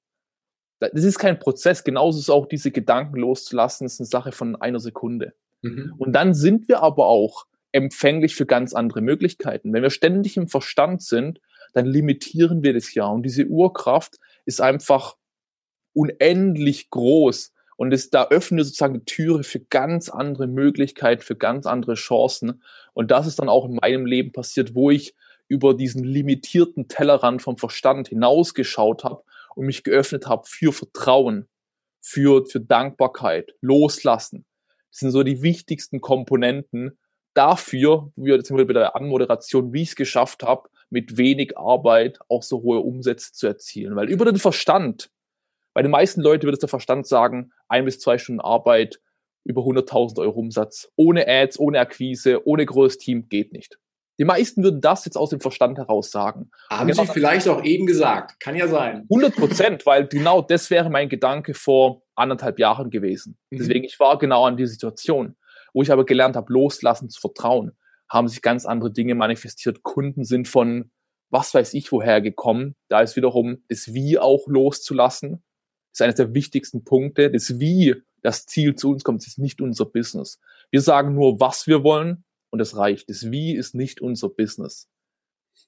das 0.80 1.04
ist 1.04 1.20
kein 1.20 1.40
Prozess. 1.40 1.84
Genauso 1.84 2.20
ist 2.20 2.30
auch 2.30 2.48
diese 2.48 2.72
Gedanken 2.72 3.18
loszulassen, 3.18 3.86
ist 3.86 4.00
eine 4.00 4.08
Sache 4.08 4.32
von 4.32 4.56
einer 4.56 4.80
Sekunde. 4.80 5.34
Mhm. 5.62 5.94
Und 5.98 6.14
dann 6.14 6.34
sind 6.34 6.68
wir 6.68 6.84
aber 6.84 7.08
auch 7.08 7.46
empfänglich 7.72 8.36
für 8.36 8.46
ganz 8.46 8.74
andere 8.74 9.02
Möglichkeiten. 9.02 9.74
Wenn 9.74 9.84
wir 9.84 9.90
ständig 9.90 10.38
im 10.38 10.48
Verstand 10.48 11.02
sind, 11.02 11.42
dann 11.74 11.86
limitieren 11.86 12.64
wir 12.64 12.74
das 12.74 12.94
ja. 12.94 13.08
Und 13.08 13.24
diese 13.24 13.46
Urkraft 13.46 14.18
ist 14.46 14.62
einfach 14.62 15.16
unendlich 15.94 16.90
groß. 16.90 17.54
Und 17.78 17.94
es, 17.94 18.10
da 18.10 18.28
öffnen 18.30 18.58
wir 18.58 18.66
sozusagen 18.66 18.94
die 18.94 19.06
Türe 19.06 19.44
für 19.44 19.60
ganz 19.60 20.10
andere 20.10 20.48
Möglichkeiten, 20.48 21.22
für 21.22 21.36
ganz 21.36 21.66
andere 21.66 21.96
Chancen. 21.96 22.64
Und 22.94 23.12
das 23.12 23.28
ist 23.28 23.40
dann 23.40 23.50
auch 23.50 23.66
in 23.66 23.76
meinem 23.76 24.06
Leben 24.06 24.32
passiert, 24.32 24.76
wo 24.76 24.92
ich 24.92 25.16
über 25.48 25.74
diesen 25.74 26.04
limitierten 26.04 26.88
Tellerrand 26.88 27.42
vom 27.42 27.58
Verstand 27.58 28.08
hinausgeschaut 28.08 29.04
habe 29.04 29.24
und 29.56 29.66
mich 29.66 29.84
geöffnet 29.84 30.28
habe 30.28 30.44
für 30.48 30.74
Vertrauen, 30.74 31.48
für, 32.02 32.46
für 32.46 32.60
Dankbarkeit, 32.60 33.54
Loslassen. 33.62 34.46
Das 34.92 35.00
sind 35.00 35.12
so 35.12 35.24
die 35.24 35.42
wichtigsten 35.42 36.02
Komponenten 36.02 36.98
dafür, 37.34 38.12
wie 38.16 38.28
wir 38.28 38.38
jetzt 38.38 38.50
bei 38.50 38.64
der 38.64 38.96
Anmoderation, 38.96 39.74
wie 39.74 39.82
ich 39.82 39.90
es 39.90 39.96
geschafft 39.96 40.44
habe, 40.44 40.70
mit 40.90 41.18
wenig 41.18 41.58
Arbeit 41.58 42.20
auch 42.30 42.44
so 42.44 42.62
hohe 42.62 42.80
Umsätze 42.80 43.34
zu 43.34 43.48
erzielen. 43.48 43.96
Weil 43.96 44.10
über 44.10 44.26
den 44.26 44.38
Verstand, 44.38 45.10
bei 45.76 45.82
den 45.82 45.92
meisten 45.92 46.22
Leuten 46.22 46.44
würde 46.44 46.54
es 46.54 46.60
der 46.60 46.70
Verstand 46.70 47.06
sagen, 47.06 47.52
ein 47.68 47.84
bis 47.84 48.00
zwei 48.00 48.18
Stunden 48.18 48.40
Arbeit, 48.40 49.02
über 49.44 49.62
100.000 49.62 50.20
Euro 50.22 50.40
Umsatz, 50.40 50.90
ohne 50.96 51.28
Ads, 51.28 51.60
ohne 51.60 51.80
Akquise, 51.80 52.48
ohne 52.48 52.66
großes 52.66 52.98
Team, 52.98 53.28
geht 53.28 53.52
nicht. 53.52 53.78
Die 54.18 54.24
meisten 54.24 54.64
würden 54.64 54.80
das 54.80 55.04
jetzt 55.04 55.18
aus 55.18 55.32
dem 55.32 55.42
Verstand 55.42 55.78
heraus 55.78 56.10
sagen. 56.10 56.50
Haben 56.70 56.88
genau 56.88 57.04
Sie 57.04 57.12
vielleicht 57.12 57.50
auch 57.50 57.62
eben 57.62 57.86
gesagt. 57.86 58.40
Kann 58.40 58.56
ja 58.56 58.70
sein. 58.70 59.06
100 59.12 59.36
Prozent, 59.36 59.86
weil 59.86 60.08
genau 60.08 60.42
das 60.42 60.70
wäre 60.70 60.90
mein 60.90 61.10
Gedanke 61.10 61.54
vor 61.54 62.04
anderthalb 62.16 62.58
Jahren 62.58 62.90
gewesen. 62.90 63.38
Mhm. 63.50 63.58
Deswegen, 63.58 63.84
ich 63.84 64.00
war 64.00 64.18
genau 64.18 64.46
an 64.46 64.56
die 64.56 64.68
Situation. 64.68 65.36
Wo 65.74 65.82
ich 65.82 65.92
aber 65.92 66.06
gelernt 66.06 66.38
habe, 66.38 66.54
loslassen 66.54 67.10
zu 67.10 67.20
vertrauen, 67.20 67.74
haben 68.10 68.30
sich 68.30 68.42
ganz 68.42 68.66
andere 68.66 68.94
Dinge 68.94 69.14
manifestiert. 69.14 69.84
Kunden 69.84 70.24
sind 70.24 70.48
von 70.48 70.90
was 71.30 71.54
weiß 71.54 71.74
ich 71.74 71.92
woher 71.92 72.22
gekommen. 72.22 72.78
Da 72.88 73.02
ist 73.02 73.18
wiederum 73.18 73.64
das 73.68 73.94
Wie 73.94 74.18
auch 74.18 74.48
loszulassen. 74.48 75.44
Das 75.96 76.02
ist 76.02 76.04
eines 76.04 76.16
der 76.16 76.34
wichtigsten 76.34 76.84
Punkte. 76.84 77.32
Das 77.32 77.58
Wie, 77.58 77.96
das 78.22 78.46
Ziel 78.46 78.76
zu 78.76 78.92
uns 78.92 79.06
kommt, 79.06 79.22
das 79.22 79.28
ist 79.28 79.40
nicht 79.40 79.62
unser 79.62 79.86
Business. 79.86 80.42
Wir 80.70 80.82
sagen 80.82 81.16
nur, 81.16 81.40
was 81.40 81.68
wir 81.68 81.86
wollen 81.86 82.26
und 82.50 82.60
es 82.60 82.76
reicht. 82.76 83.10
Das 83.10 83.32
Wie 83.32 83.56
ist 83.56 83.76
nicht 83.76 84.02
unser 84.02 84.28
Business. 84.28 84.90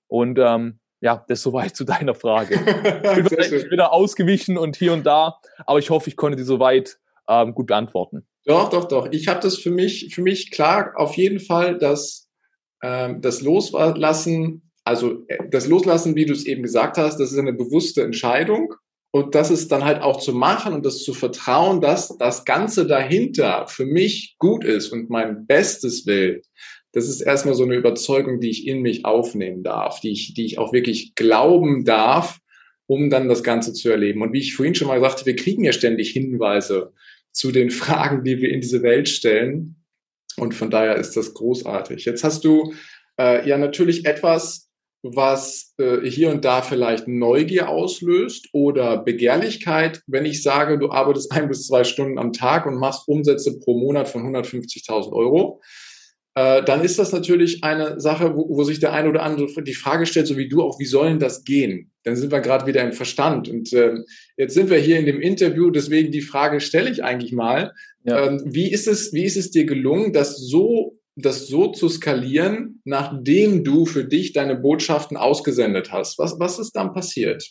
Und 0.07 0.37
ähm, 0.37 0.79
ja, 0.99 1.23
das 1.29 1.41
soweit 1.41 1.77
zu 1.77 1.85
deiner 1.85 2.13
Frage. 2.13 2.55
ich 2.55 3.29
bin 3.29 3.71
wieder 3.71 3.93
ausgewichen 3.93 4.57
und 4.57 4.75
hier 4.75 4.91
und 4.91 5.05
da, 5.05 5.39
aber 5.65 5.79
ich 5.79 5.91
hoffe, 5.91 6.09
ich 6.09 6.17
konnte 6.17 6.35
die 6.35 6.43
soweit 6.43 6.99
ähm, 7.29 7.53
gut 7.53 7.67
beantworten. 7.67 8.27
Doch, 8.43 8.69
doch, 8.69 8.85
doch. 8.85 9.07
Ich 9.11 9.29
habe 9.29 9.39
das 9.39 9.57
für 9.57 9.71
mich, 9.71 10.13
für 10.13 10.21
mich 10.21 10.51
klar 10.51 10.91
auf 10.97 11.15
jeden 11.15 11.39
Fall, 11.39 11.77
dass 11.77 12.27
ähm, 12.83 13.21
das 13.21 13.39
Loslassen, 13.41 14.73
also 14.83 15.25
äh, 15.29 15.47
das 15.49 15.67
Loslassen, 15.67 16.15
wie 16.15 16.25
du 16.25 16.33
es 16.33 16.45
eben 16.45 16.63
gesagt 16.63 16.97
hast, 16.97 17.17
das 17.17 17.31
ist 17.31 17.39
eine 17.39 17.53
bewusste 17.53 18.03
Entscheidung. 18.03 18.73
Und 19.17 19.35
das 19.35 19.51
ist 19.51 19.71
dann 19.71 19.83
halt 19.83 20.01
auch 20.01 20.19
zu 20.19 20.33
machen 20.33 20.73
und 20.73 20.85
das 20.85 21.03
zu 21.03 21.13
vertrauen, 21.13 21.81
dass 21.81 22.17
das 22.17 22.45
Ganze 22.45 22.87
dahinter 22.87 23.67
für 23.67 23.85
mich 23.85 24.35
gut 24.39 24.63
ist 24.63 24.91
und 24.91 25.09
mein 25.09 25.45
Bestes 25.45 26.05
will 26.05 26.41
das 26.97 27.07
ist 27.07 27.21
erstmal 27.21 27.53
so 27.53 27.63
eine 27.63 27.75
Überzeugung, 27.75 28.39
die 28.39 28.49
ich 28.49 28.65
in 28.65 28.81
mich 28.81 29.05
aufnehmen 29.05 29.61
darf, 29.61 29.99
die 29.99 30.11
ich, 30.11 30.33
die 30.33 30.45
ich 30.45 30.57
auch 30.57 30.73
wirklich 30.73 31.13
glauben 31.13 31.85
darf, 31.85 32.39
um 32.87 33.11
dann 33.11 33.27
das 33.27 33.43
Ganze 33.43 33.73
zu 33.73 33.89
erleben. 33.89 34.23
Und 34.23 34.33
wie 34.33 34.39
ich 34.39 34.55
vorhin 34.55 34.73
schon 34.73 34.87
mal 34.87 34.99
sagte, 34.99 35.27
wir 35.27 35.35
kriegen 35.35 35.63
ja 35.63 35.73
ständig 35.73 36.09
Hinweise 36.09 36.93
zu 37.31 37.51
den 37.51 37.69
Fragen, 37.71 38.23
die 38.23 38.41
wir 38.41 38.49
in 38.49 38.61
diese 38.61 38.81
Welt 38.81 39.09
stellen. 39.09 39.75
Und 40.37 40.55
von 40.55 40.71
daher 40.71 40.95
ist 40.95 41.15
das 41.15 41.35
großartig. 41.35 42.05
Jetzt 42.05 42.23
hast 42.23 42.43
du 42.43 42.73
äh, 43.19 43.47
ja 43.47 43.59
natürlich 43.59 44.05
etwas, 44.05 44.66
was 45.03 45.73
äh, 45.77 46.01
hier 46.07 46.29
und 46.31 46.43
da 46.43 46.61
vielleicht 46.61 47.07
Neugier 47.07 47.69
auslöst 47.69 48.49
oder 48.51 48.97
Begehrlichkeit, 48.97 50.01
wenn 50.07 50.25
ich 50.25 50.43
sage, 50.43 50.77
du 50.77 50.89
arbeitest 50.89 51.31
ein 51.33 51.47
bis 51.47 51.67
zwei 51.67 51.83
Stunden 51.83 52.17
am 52.17 52.33
Tag 52.33 52.65
und 52.65 52.75
machst 52.75 53.07
Umsätze 53.07 53.59
pro 53.59 53.77
Monat 53.77 54.07
von 54.07 54.23
150.000 54.23 55.11
Euro 55.13 55.61
äh, 56.37 56.63
dann 56.63 56.83
ist 56.83 56.99
das 56.99 57.11
natürlich 57.11 57.63
eine 57.63 57.99
Sache, 57.99 58.35
wo, 58.35 58.47
wo, 58.47 58.63
sich 58.63 58.79
der 58.79 58.93
eine 58.93 59.09
oder 59.09 59.23
andere 59.23 59.47
die 59.63 59.73
Frage 59.73 60.05
stellt, 60.05 60.27
so 60.27 60.37
wie 60.37 60.47
du 60.47 60.61
auch, 60.61 60.77
wie 60.77 60.85
sollen 60.85 61.17
das 61.17 61.43
gehen? 61.43 61.89
Dann 62.03 62.15
sind 62.15 62.31
wir 62.31 62.41
gerade 62.41 62.67
wieder 62.67 62.83
im 62.83 62.93
Verstand. 62.93 63.49
Und 63.49 63.73
äh, 63.73 63.95
jetzt 64.37 64.53
sind 64.53 64.69
wir 64.69 64.77
hier 64.77 64.99
in 64.99 65.07
dem 65.07 65.19
Interview, 65.19 65.71
deswegen 65.71 66.11
die 66.11 66.21
Frage 66.21 66.59
stelle 66.59 66.91
ich 66.91 67.03
eigentlich 67.03 67.31
mal. 67.31 67.73
Ja. 68.03 68.27
Ähm, 68.27 68.43
wie, 68.45 68.71
ist 68.71 68.87
es, 68.87 69.13
wie 69.13 69.23
ist 69.23 69.35
es 69.35 69.49
dir 69.49 69.65
gelungen, 69.65 70.13
das 70.13 70.37
so, 70.37 70.96
das 71.19 71.47
so 71.47 71.71
zu 71.71 71.89
skalieren, 71.89 72.79
nachdem 72.85 73.63
du 73.63 73.87
für 73.87 74.05
dich 74.05 74.33
deine 74.33 74.55
Botschaften 74.55 75.17
ausgesendet 75.17 75.91
hast? 75.91 76.19
Was, 76.19 76.39
was 76.39 76.59
ist 76.59 76.73
dann 76.73 76.93
passiert? 76.93 77.43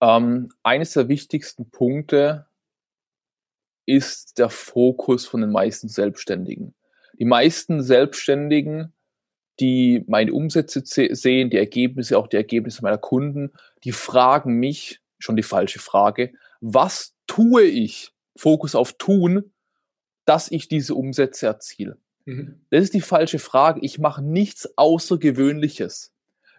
Ähm, 0.00 0.48
eines 0.62 0.94
der 0.94 1.08
wichtigsten 1.08 1.70
Punkte 1.70 2.46
ist 3.84 4.38
der 4.38 4.48
Fokus 4.48 5.26
von 5.26 5.42
den 5.42 5.52
meisten 5.52 5.88
Selbstständigen. 5.88 6.74
Die 7.18 7.26
meisten 7.26 7.82
Selbstständigen, 7.82 8.94
die 9.60 10.02
meine 10.06 10.32
Umsätze 10.32 10.82
sehen, 10.84 11.50
die 11.50 11.58
Ergebnisse, 11.58 12.18
auch 12.18 12.28
die 12.28 12.36
Ergebnisse 12.36 12.82
meiner 12.82 12.98
Kunden, 12.98 13.52
die 13.84 13.92
fragen 13.92 14.54
mich, 14.54 15.00
schon 15.18 15.36
die 15.36 15.42
falsche 15.42 15.78
Frage, 15.78 16.32
was 16.60 17.14
tue 17.26 17.62
ich, 17.62 18.12
Fokus 18.36 18.74
auf 18.74 18.94
tun, 18.94 19.52
dass 20.24 20.50
ich 20.50 20.68
diese 20.68 20.94
Umsätze 20.94 21.46
erziele? 21.46 21.98
Mhm. 22.26 22.66
Das 22.70 22.82
ist 22.82 22.94
die 22.94 23.00
falsche 23.00 23.38
Frage. 23.38 23.80
Ich 23.82 23.98
mache 23.98 24.22
nichts 24.22 24.76
Außergewöhnliches. 24.76 26.12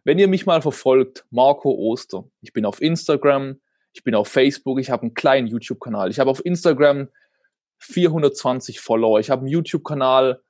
Wenn 0.04 0.20
ihr 0.20 0.28
mich 0.28 0.46
mal 0.46 0.62
verfolgt, 0.62 1.26
Marco 1.30 1.72
Oster, 1.72 2.26
ich 2.42 2.54
bin 2.54 2.66
auf 2.66 2.82
Instagram, 2.82 3.60
ich 3.94 4.04
bin 4.04 4.16
auf 4.16 4.28
Facebook, 4.28 4.80
ich 4.80 4.90
habe 4.90 5.04
einen 5.04 5.14
kleinen 5.14 5.48
YouTube-Kanal. 5.48 6.10
Ich 6.10 6.20
habe 6.20 6.32
auf 6.32 6.44
Instagram 6.44 7.10
420 7.80 8.80
Follower. 8.80 9.20
Ich 9.20 9.30
habe 9.30 9.42
einen 9.42 9.50
YouTube-Kanal 9.50 10.42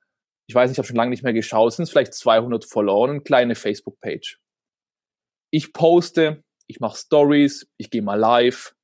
ich 0.48 0.54
weiß 0.54 0.70
nicht, 0.70 0.76
ich 0.76 0.78
habe 0.78 0.88
schon 0.88 0.96
lange 0.96 1.10
nicht 1.10 1.22
mehr 1.22 1.34
geschaut, 1.34 1.74
sind 1.74 1.82
es 1.84 1.90
vielleicht 1.90 2.14
200 2.14 2.64
Follower 2.64 3.02
und 3.02 3.10
eine 3.10 3.20
kleine 3.20 3.54
Facebook-Page. 3.54 4.40
Ich 5.50 5.72
poste, 5.74 6.42
ich 6.66 6.80
mache 6.80 6.96
Stories, 6.96 7.70
ich 7.76 7.90
gehe 7.90 8.02
mal 8.02 8.18
live. 8.18 8.74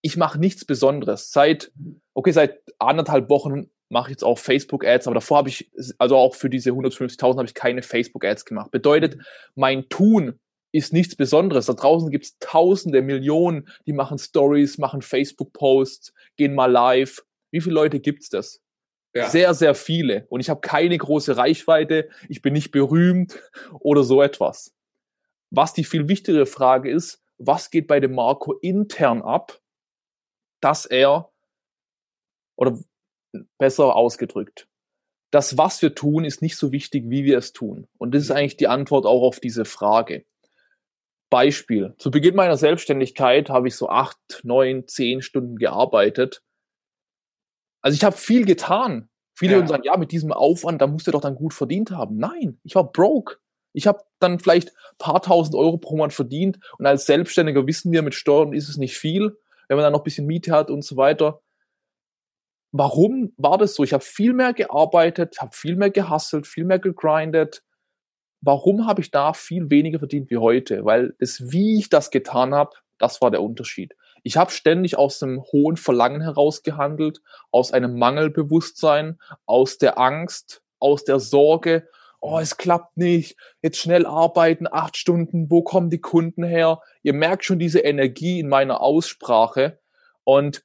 ich 0.00 0.16
mache 0.16 0.38
nichts 0.38 0.64
Besonderes. 0.64 1.32
Seit, 1.32 1.72
okay, 2.14 2.30
seit 2.30 2.60
anderthalb 2.78 3.28
Wochen 3.30 3.68
mache 3.88 4.08
ich 4.08 4.12
jetzt 4.12 4.24
auch 4.24 4.38
Facebook-Ads, 4.38 5.06
aber 5.06 5.14
davor 5.14 5.38
habe 5.38 5.48
ich, 5.48 5.70
also 5.98 6.16
auch 6.16 6.34
für 6.34 6.50
diese 6.50 6.70
150.000 6.70 7.36
habe 7.36 7.46
ich 7.46 7.54
keine 7.54 7.82
Facebook-Ads 7.82 8.44
gemacht. 8.44 8.70
Bedeutet, 8.70 9.18
mein 9.54 9.88
Tun 9.88 10.38
ist 10.72 10.92
nichts 10.92 11.16
Besonderes. 11.16 11.66
Da 11.66 11.72
draußen 11.72 12.10
gibt 12.10 12.24
es 12.24 12.38
Tausende, 12.38 13.02
Millionen, 13.02 13.68
die 13.86 13.92
machen 13.92 14.18
Stories, 14.18 14.78
machen 14.78 15.02
Facebook-Posts, 15.02 16.12
gehen 16.36 16.54
mal 16.54 16.70
live. 16.70 17.24
Wie 17.50 17.60
viele 17.60 17.74
Leute 17.74 18.00
gibt's 18.00 18.28
das? 18.28 18.60
Ja. 19.14 19.30
Sehr, 19.30 19.54
sehr 19.54 19.74
viele. 19.74 20.26
Und 20.28 20.40
ich 20.40 20.50
habe 20.50 20.60
keine 20.60 20.96
große 20.96 21.36
Reichweite, 21.36 22.10
ich 22.28 22.42
bin 22.42 22.52
nicht 22.52 22.70
berühmt 22.70 23.40
oder 23.80 24.04
so 24.04 24.20
etwas. 24.22 24.74
Was 25.50 25.72
die 25.72 25.84
viel 25.84 26.08
wichtigere 26.08 26.44
Frage 26.46 26.90
ist, 26.90 27.22
was 27.38 27.70
geht 27.70 27.86
bei 27.86 28.00
dem 28.00 28.14
Marco 28.14 28.52
intern 28.52 29.22
ab, 29.22 29.60
dass 30.60 30.84
er, 30.84 31.30
oder 32.56 32.78
besser 33.58 33.94
ausgedrückt, 33.96 34.68
das, 35.30 35.58
was 35.58 35.82
wir 35.82 35.94
tun, 35.94 36.24
ist 36.24 36.42
nicht 36.42 36.56
so 36.56 36.72
wichtig, 36.72 37.04
wie 37.08 37.24
wir 37.24 37.38
es 37.38 37.52
tun. 37.52 37.86
Und 37.98 38.14
das 38.14 38.22
ist 38.22 38.30
eigentlich 38.30 38.56
die 38.56 38.68
Antwort 38.68 39.04
auch 39.04 39.22
auf 39.22 39.40
diese 39.40 39.64
Frage. 39.64 40.24
Beispiel. 41.30 41.94
Zu 41.98 42.10
Beginn 42.10 42.34
meiner 42.34 42.56
Selbstständigkeit 42.56 43.50
habe 43.50 43.68
ich 43.68 43.76
so 43.76 43.90
acht, 43.90 44.18
neun, 44.42 44.88
zehn 44.88 45.20
Stunden 45.20 45.56
gearbeitet. 45.56 46.42
Also 47.82 47.96
ich 47.96 48.04
habe 48.04 48.16
viel 48.16 48.46
getan. 48.46 49.10
Viele 49.34 49.60
ja. 49.60 49.66
sagen, 49.66 49.82
ja, 49.84 49.96
mit 49.96 50.10
diesem 50.10 50.32
Aufwand, 50.32 50.80
da 50.80 50.86
musst 50.86 51.06
du 51.06 51.10
doch 51.10 51.20
dann 51.20 51.36
gut 51.36 51.52
verdient 51.52 51.90
haben. 51.90 52.16
Nein, 52.16 52.58
ich 52.64 52.74
war 52.74 52.90
broke. 52.90 53.36
Ich 53.74 53.86
habe 53.86 54.02
dann 54.18 54.38
vielleicht 54.40 54.72
paar 54.98 55.22
tausend 55.22 55.54
Euro 55.54 55.76
pro 55.76 55.96
Monat 55.96 56.12
verdient 56.12 56.58
und 56.78 56.86
als 56.86 57.06
Selbstständiger 57.06 57.66
wissen 57.66 57.92
wir, 57.92 58.02
mit 58.02 58.14
Steuern 58.14 58.52
ist 58.52 58.68
es 58.68 58.78
nicht 58.78 58.96
viel, 58.96 59.38
wenn 59.68 59.76
man 59.76 59.84
dann 59.84 59.92
noch 59.92 60.00
ein 60.00 60.04
bisschen 60.04 60.26
Miete 60.26 60.52
hat 60.52 60.70
und 60.70 60.82
so 60.82 60.96
weiter. 60.96 61.40
Warum 62.72 63.32
war 63.36 63.58
das 63.58 63.74
so? 63.74 63.82
Ich 63.82 63.92
habe 63.92 64.04
viel 64.04 64.34
mehr 64.34 64.52
gearbeitet, 64.52 65.40
habe 65.40 65.54
viel 65.54 65.76
mehr 65.76 65.90
gehustelt, 65.90 66.46
viel 66.46 66.64
mehr 66.64 66.78
gegrindet, 66.78 67.62
warum 68.40 68.86
habe 68.86 69.00
ich 69.00 69.10
da 69.10 69.32
viel 69.32 69.70
weniger 69.70 69.98
verdient 69.98 70.30
wie 70.30 70.38
heute? 70.38 70.84
Weil 70.84 71.14
es, 71.18 71.50
wie 71.52 71.78
ich 71.78 71.88
das 71.88 72.10
getan 72.10 72.54
habe, 72.54 72.72
das 72.98 73.20
war 73.20 73.30
der 73.30 73.42
Unterschied. 73.42 73.94
Ich 74.22 74.36
habe 74.36 74.50
ständig 74.50 74.98
aus 74.98 75.22
einem 75.22 75.42
hohen 75.52 75.76
Verlangen 75.76 76.20
heraus 76.20 76.62
gehandelt, 76.62 77.20
aus 77.50 77.72
einem 77.72 77.98
Mangelbewusstsein, 77.98 79.18
aus 79.46 79.78
der 79.78 79.98
Angst, 79.98 80.62
aus 80.80 81.04
der 81.04 81.20
Sorge. 81.20 81.88
Oh, 82.20 82.40
es 82.40 82.56
klappt 82.56 82.96
nicht. 82.96 83.36
Jetzt 83.62 83.78
schnell 83.78 84.04
arbeiten, 84.04 84.66
acht 84.68 84.96
Stunden. 84.96 85.50
Wo 85.50 85.62
kommen 85.62 85.88
die 85.88 86.00
Kunden 86.00 86.42
her? 86.42 86.80
Ihr 87.02 87.12
merkt 87.12 87.44
schon 87.44 87.60
diese 87.60 87.80
Energie 87.80 88.40
in 88.40 88.48
meiner 88.48 88.80
Aussprache. 88.80 89.78
Und 90.24 90.64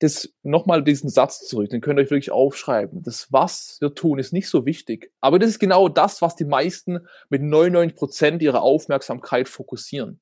das 0.00 0.32
nochmal 0.42 0.84
diesen 0.84 1.10
Satz 1.10 1.46
zurück, 1.48 1.70
den 1.70 1.80
könnt 1.80 1.98
ihr 1.98 2.02
euch 2.02 2.10
wirklich 2.10 2.30
aufschreiben. 2.30 3.02
Das, 3.02 3.32
was 3.32 3.78
wir 3.80 3.94
tun, 3.94 4.18
ist 4.18 4.32
nicht 4.32 4.48
so 4.48 4.64
wichtig. 4.64 5.12
Aber 5.20 5.38
das 5.38 5.50
ist 5.50 5.58
genau 5.58 5.88
das, 5.88 6.22
was 6.22 6.36
die 6.36 6.44
meisten 6.44 7.06
mit 7.30 7.42
99 7.42 7.96
Prozent 7.96 8.42
ihrer 8.42 8.62
Aufmerksamkeit 8.62 9.48
fokussieren. 9.48 10.20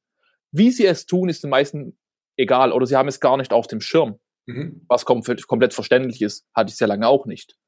Wie 0.51 0.71
sie 0.71 0.87
es 0.87 1.05
tun, 1.05 1.29
ist 1.29 1.43
den 1.43 1.51
meisten 1.51 1.99
egal 2.37 2.73
oder 2.73 2.87
sie 2.87 2.97
haben 2.97 3.09
es 3.09 3.21
gar 3.21 3.37
nicht 3.37 3.53
auf 3.53 3.67
dem 3.67 3.81
Schirm. 3.81 4.19
Mhm. 4.47 4.85
Was 4.89 5.05
komplett 5.05 5.75
verständlich 5.75 6.23
ist, 6.23 6.47
hatte 6.55 6.71
ich 6.71 6.77
sehr 6.77 6.89
lange 6.89 7.09
auch 7.09 7.27
nicht. 7.27 7.59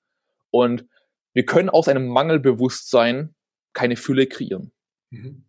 Und 0.51 0.87
wir 1.35 1.44
können 1.44 1.68
aus 1.68 1.88
einem 1.88 2.09
Mangelbewusstsein 2.09 3.35
keine 3.75 3.97
Fülle 3.97 4.27
kreieren. 4.27 4.73
Mhm. 5.11 5.44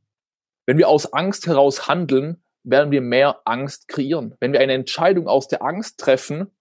Wenn 0.65 0.77
wir 0.77 0.89
aus 0.89 1.13
Angst 1.13 1.47
heraus 1.47 1.87
handeln, 1.87 2.43
werden 2.69 2.91
wir 2.91 3.01
mehr 3.01 3.41
Angst 3.45 3.87
kreieren. 3.87 4.35
Wenn 4.39 4.53
wir 4.53 4.59
eine 4.59 4.73
Entscheidung 4.73 5.27
aus 5.27 5.47
der 5.47 5.61
Angst 5.61 5.99
treffen, 5.99 6.51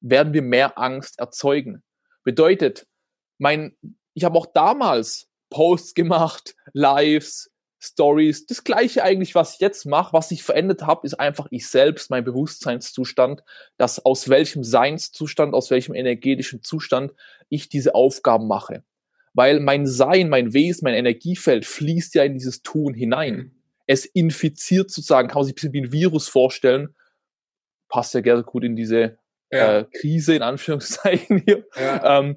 werden 0.00 0.32
wir 0.32 0.42
mehr 0.42 0.78
Angst 0.78 1.18
erzeugen. 1.18 1.82
Bedeutet, 2.22 2.86
mein, 3.38 3.76
ich 4.14 4.24
habe 4.24 4.38
auch 4.38 4.46
damals 4.46 5.28
Posts 5.50 5.94
gemacht, 5.94 6.54
Lives, 6.72 7.50
Stories, 7.78 8.46
das 8.46 8.64
gleiche 8.64 9.04
eigentlich, 9.04 9.34
was 9.34 9.54
ich 9.54 9.60
jetzt 9.60 9.84
mache, 9.84 10.12
was 10.12 10.30
ich 10.30 10.42
verändert 10.42 10.82
habe, 10.82 11.06
ist 11.06 11.14
einfach 11.14 11.46
ich 11.50 11.68
selbst, 11.68 12.10
mein 12.10 12.24
Bewusstseinszustand, 12.24 13.42
dass 13.76 14.04
aus 14.04 14.28
welchem 14.28 14.64
Seinszustand, 14.64 15.54
aus 15.54 15.70
welchem 15.70 15.94
energetischen 15.94 16.62
Zustand 16.62 17.12
ich 17.48 17.68
diese 17.68 17.94
Aufgaben 17.94 18.48
mache. 18.48 18.82
Weil 19.34 19.60
mein 19.60 19.86
Sein, 19.86 20.30
mein 20.30 20.54
Wesen, 20.54 20.84
mein 20.84 20.94
Energiefeld 20.94 21.66
fließt 21.66 22.14
ja 22.14 22.24
in 22.24 22.32
dieses 22.32 22.62
Tun 22.62 22.94
hinein. 22.94 23.55
Es 23.86 24.04
infiziert 24.04 24.90
sozusagen, 24.90 25.28
kann 25.28 25.36
man 25.36 25.44
sich 25.44 25.52
ein 25.52 25.56
bisschen 25.56 25.72
wie 25.72 25.82
ein 25.82 25.92
Virus 25.92 26.28
vorstellen. 26.28 26.94
Passt 27.88 28.14
ja 28.14 28.20
gerne 28.20 28.42
gut 28.42 28.64
in 28.64 28.76
diese 28.76 29.18
ja. 29.50 29.78
äh, 29.78 29.84
Krise, 29.84 30.34
in 30.34 30.42
Anführungszeichen 30.42 31.38
hier. 31.44 31.64
Ja. 31.76 32.18
Ähm, 32.18 32.36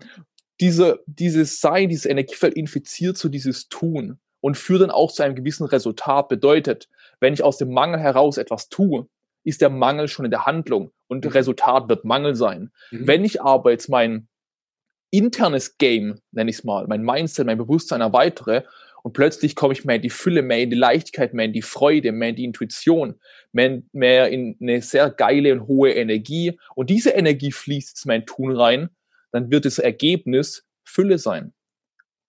diese, 0.60 1.02
dieses 1.06 1.62
Sein, 1.62 1.90
dieses 1.90 2.06
Energiefeld 2.06 2.54
infiziert 2.54 3.18
so 3.18 3.30
dieses 3.30 3.70
Tun 3.70 4.20
und 4.42 4.58
führt 4.58 4.82
dann 4.82 4.92
auch 4.92 5.12
zu 5.12 5.24
einem 5.24 5.36
gewissen 5.36 5.66
Resultat. 5.66 6.28
Bedeutet, 6.28 6.90
wenn 7.20 7.34
ich 7.34 7.44
aus 7.44 7.58
dem 7.58 7.72
Mangel 7.72 8.00
heraus 8.00 8.38
etwas 8.38 8.70
tue, 8.70 9.08
ist 9.44 9.62
der 9.62 9.70
Mangel 9.70 10.08
schon 10.08 10.26
in 10.26 10.32
der 10.32 10.46
Handlung 10.46 10.92
und 11.08 11.26
mhm. 11.26 11.32
Resultat 11.32 11.90
wird 11.90 12.06
Mangel 12.06 12.36
sein. 12.36 12.72
Mhm. 12.92 13.08
Wenn 13.08 13.26
ich 13.26 13.42
aber 13.42 13.72
jetzt 13.72 13.90
mein 13.90 14.28
internes 15.12 15.78
Game, 15.78 16.20
nenne 16.32 16.50
ich 16.50 16.58
es 16.58 16.64
mal, 16.64 16.86
mein 16.88 17.02
Mindset, 17.02 17.46
mein 17.46 17.58
Bewusstsein 17.58 18.02
erweitere 18.02 18.64
und 19.04 19.14
plötzlich 19.14 19.56
komme 19.56 19.74
ich 19.74 19.86
mehr 19.86 19.98
in 19.98 20.02
die 20.02 20.10
Fülle, 20.10 20.42
mehr 20.42 20.60
in 20.60 20.70
die 20.70 20.76
Leichtigkeit, 20.76 21.34
mehr 21.34 21.46
in 21.46 21.54
die 21.54 21.62
Freude, 21.62 22.12
mehr 22.12 22.30
in 22.30 22.36
die 22.36 22.44
Intuition, 22.44 23.16
mehr, 23.52 23.82
mehr 23.92 24.30
in 24.30 24.58
eine 24.62 24.82
sehr 24.82 25.10
geile 25.10 25.54
und 25.54 25.68
hohe 25.68 25.92
Energie. 25.92 26.60
Und 26.76 26.90
diese 26.90 27.12
Energie 27.12 27.52
fließt 27.52 27.90
jetzt 27.90 28.06
mein 28.06 28.26
Tun 28.26 28.56
rein, 28.56 28.90
dann 29.32 29.52
wird 29.52 29.66
das 29.66 29.80
Ergebnis 29.80 30.66
Fülle 30.84 31.18
sein. 31.18 31.54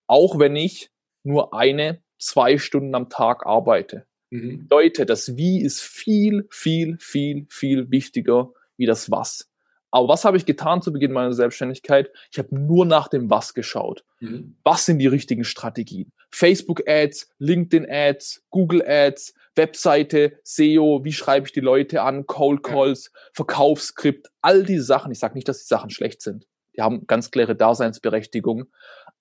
Auch 0.07 0.39
wenn 0.39 0.57
ich 0.57 0.91
nur 1.23 1.55
eine, 1.55 2.03
zwei 2.19 2.59
Stunden 2.59 2.95
am 2.95 3.09
Tag 3.09 3.47
arbeite. 3.47 4.07
Mhm. 4.31 4.61
Bedeutet, 4.61 5.11
das 5.11 5.37
Wie 5.37 5.63
ist 5.63 5.81
viel, 5.81 6.47
viel, 6.51 6.97
viel, 7.01 7.47
viel 7.49 7.91
wichtiger 7.91 8.53
wie 8.77 8.87
das 8.87 9.11
Was. 9.11 9.51
Aber 9.91 10.09
was 10.09 10.25
habe 10.25 10.37
ich 10.37 10.47
getan 10.47 10.83
zu 10.83 10.93
Beginn 10.93 11.13
meiner 11.13 11.33
Selbstständigkeit? 11.33 12.11
Ich 12.31 12.39
habe 12.39 12.57
nur 12.57 12.87
nach 12.87 13.09
dem 13.09 13.29
Was 13.29 13.55
geschaut. 13.55 14.05
Mhm. 14.21 14.57
Was 14.63 14.87
sind 14.87 14.99
die 14.99 15.09
richtigen 15.09 15.45
Strategien? 15.45 16.13
Facebook-Ads, 16.31 17.29
LinkedIn-Ads, 17.39 18.45
Google-Ads, 18.51 19.35
Webseite, 19.57 20.39
SEO, 20.45 21.05
wie 21.05 21.13
schreibe 21.13 21.47
ich 21.47 21.53
die 21.53 21.61
Leute 21.61 22.03
an, 22.03 22.27
Cold 22.27 22.63
Calls, 22.63 23.11
ja. 23.13 23.21
Verkaufsskript, 23.35 24.29
all 24.41 24.65
diese 24.65 24.85
Sachen. 24.85 25.13
Ich 25.13 25.19
sage 25.19 25.35
nicht, 25.35 25.49
dass 25.49 25.59
die 25.59 25.69
Sachen 25.69 25.91
schlecht 25.91 26.23
sind. 26.23 26.47
Die 26.77 26.83
haben 26.83 27.07
ganz 27.07 27.31
klare 27.31 27.57
Daseinsberechtigung. 27.57 28.67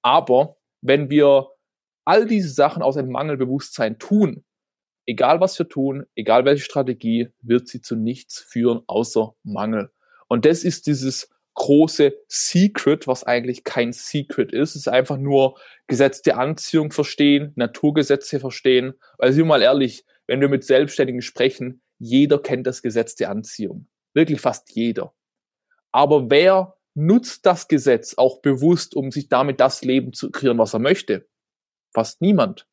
Aber 0.02 0.58
wenn 0.82 1.10
wir 1.10 1.50
all 2.06 2.26
diese 2.26 2.50
Sachen 2.50 2.84
aus 2.84 2.98
einem 2.98 3.12
Mangelbewusstsein 3.12 4.00
tun, 4.00 4.46
egal 5.06 5.42
was 5.42 5.58
wir 5.58 5.68
tun, 5.68 6.06
egal 6.16 6.46
welche 6.46 6.64
Strategie, 6.64 7.30
wird 7.42 7.68
sie 7.68 7.82
zu 7.82 7.96
nichts 7.96 8.40
führen 8.40 8.82
außer 8.88 9.34
Mangel. 9.44 9.92
Und 10.28 10.46
das 10.46 10.64
ist 10.64 10.88
dieses 10.88 11.30
große 11.60 12.14
Secret, 12.28 13.06
was 13.06 13.26
eigentlich 13.26 13.64
kein 13.64 13.92
Secret 13.92 14.52
ist. 14.52 14.72
Es 14.72 14.76
ist 14.78 14.88
einfach 14.88 15.18
nur 15.18 15.60
Gesetz 15.88 16.22
der 16.22 16.40
Anziehung 16.40 16.92
verstehen, 16.92 17.52
Naturgesetze 17.56 18.40
verstehen. 18.40 18.94
Weil, 19.18 19.34
sind 19.34 19.44
wir 19.44 19.48
mal 19.48 19.62
ehrlich, 19.62 20.06
wenn 20.26 20.42
wir 20.42 20.50
mit 20.50 20.64
Selbstständigen 20.64 21.22
sprechen, 21.22 21.82
jeder 22.00 22.40
kennt 22.40 22.66
das 22.66 22.82
Gesetz 22.82 23.16
der 23.16 23.30
Anziehung. 23.30 23.88
Wirklich 24.14 24.40
fast 24.42 24.72
jeder. 24.72 25.14
Aber 25.92 26.30
wer 26.32 26.78
nutzt 26.96 27.46
das 27.46 27.68
Gesetz 27.68 28.16
auch 28.18 28.42
bewusst, 28.42 28.96
um 28.96 29.12
sich 29.12 29.28
damit 29.28 29.60
das 29.60 29.84
Leben 29.84 30.14
zu 30.14 30.32
kreieren, 30.32 30.58
was 30.58 30.74
er 30.74 30.80
möchte? 30.80 31.28
Fast 31.94 32.22
niemand. 32.22 32.68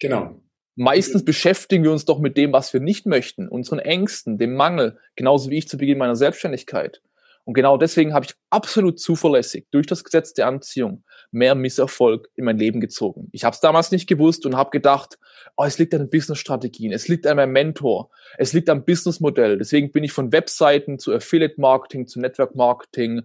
Genau. 0.00 0.42
Meistens 0.74 1.24
beschäftigen 1.24 1.84
wir 1.84 1.92
uns 1.92 2.06
doch 2.06 2.18
mit 2.18 2.36
dem, 2.36 2.52
was 2.52 2.72
wir 2.72 2.80
nicht 2.80 3.04
möchten, 3.06 3.48
unseren 3.48 3.78
Ängsten, 3.78 4.38
dem 4.38 4.54
Mangel, 4.54 4.98
genauso 5.16 5.50
wie 5.50 5.58
ich 5.58 5.68
zu 5.68 5.76
Beginn 5.76 5.98
meiner 5.98 6.16
Selbstständigkeit. 6.16 7.02
Und 7.44 7.54
genau 7.54 7.76
deswegen 7.76 8.14
habe 8.14 8.24
ich 8.24 8.34
absolut 8.50 9.00
zuverlässig 9.00 9.66
durch 9.72 9.86
das 9.86 10.04
Gesetz 10.04 10.32
der 10.32 10.46
Anziehung 10.46 11.04
mehr 11.32 11.54
Misserfolg 11.54 12.28
in 12.36 12.44
mein 12.44 12.56
Leben 12.56 12.80
gezogen. 12.80 13.28
Ich 13.32 13.44
habe 13.44 13.54
es 13.54 13.60
damals 13.60 13.90
nicht 13.90 14.06
gewusst 14.06 14.46
und 14.46 14.56
habe 14.56 14.70
gedacht, 14.70 15.18
oh, 15.56 15.64
es 15.64 15.78
liegt 15.78 15.92
an 15.92 16.02
den 16.02 16.10
Business-Strategien, 16.10 16.92
es 16.92 17.08
liegt 17.08 17.26
an 17.26 17.36
meinem 17.36 17.52
Mentor, 17.52 18.10
es 18.38 18.52
liegt 18.52 18.68
am 18.68 18.84
Businessmodell. 18.84 19.58
Deswegen 19.58 19.90
bin 19.90 20.04
ich 20.04 20.12
von 20.12 20.30
Webseiten 20.30 21.00
zu 21.00 21.12
Affiliate-Marketing, 21.12 22.06
zu 22.06 22.20
Network-Marketing, 22.20 23.22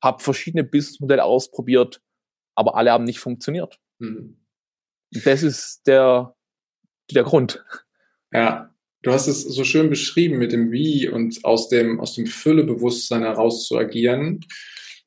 habe 0.00 0.22
verschiedene 0.22 0.62
Businessmodelle 0.62 1.24
ausprobiert, 1.24 2.00
aber 2.54 2.76
alle 2.76 2.92
haben 2.92 3.04
nicht 3.04 3.18
funktioniert. 3.18 3.80
Mhm. 3.98 4.38
Das 5.10 5.42
ist 5.42 5.86
der 5.86 6.36
der 7.14 7.24
Grund. 7.24 7.64
Ja, 8.32 8.74
du 9.02 9.12
hast 9.12 9.26
es 9.26 9.42
so 9.42 9.64
schön 9.64 9.90
beschrieben 9.90 10.38
mit 10.38 10.52
dem 10.52 10.70
Wie 10.70 11.08
und 11.08 11.44
aus 11.44 11.68
dem, 11.68 12.00
aus 12.00 12.14
dem 12.14 12.26
Füllebewusstsein 12.26 13.22
heraus 13.22 13.66
zu 13.66 13.76
agieren. 13.78 14.44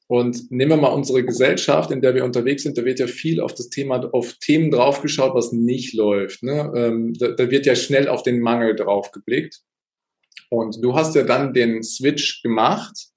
Und 0.08 0.52
nehmen 0.52 0.72
wir 0.72 0.78
mal 0.78 0.90
unsere 0.90 1.24
Gesellschaft, 1.24 1.90
in 1.90 2.02
der 2.02 2.14
wir 2.14 2.26
unterwegs 2.26 2.64
sind, 2.64 2.78
da 2.78 2.84
wird 2.84 3.00
ja 3.00 3.08
viel 3.08 3.40
auf 3.40 3.54
das 3.54 3.70
Thema, 3.70 4.10
auf 4.14 4.34
Themen 4.42 4.70
draufgeschaut, 4.70 5.34
was 5.36 5.54
nicht 5.54 5.94
läuft. 5.94 6.44
Ne? 6.44 6.70
Ähm, 6.76 7.14
da, 7.14 7.30
da 7.30 7.50
wird 7.50 7.66
ja 7.66 7.76
schnell 7.76 8.10
auf 8.10 8.22
den 8.22 8.42
Mangel 8.42 8.76
drauf 8.76 9.12
geblickt. 9.12 9.62
Und 10.50 10.84
du 10.84 10.96
hast 10.96 11.16
ja 11.16 11.24
dann 11.24 11.54
den 11.54 11.82
Switch 11.82 12.42
gemacht, 12.42 13.08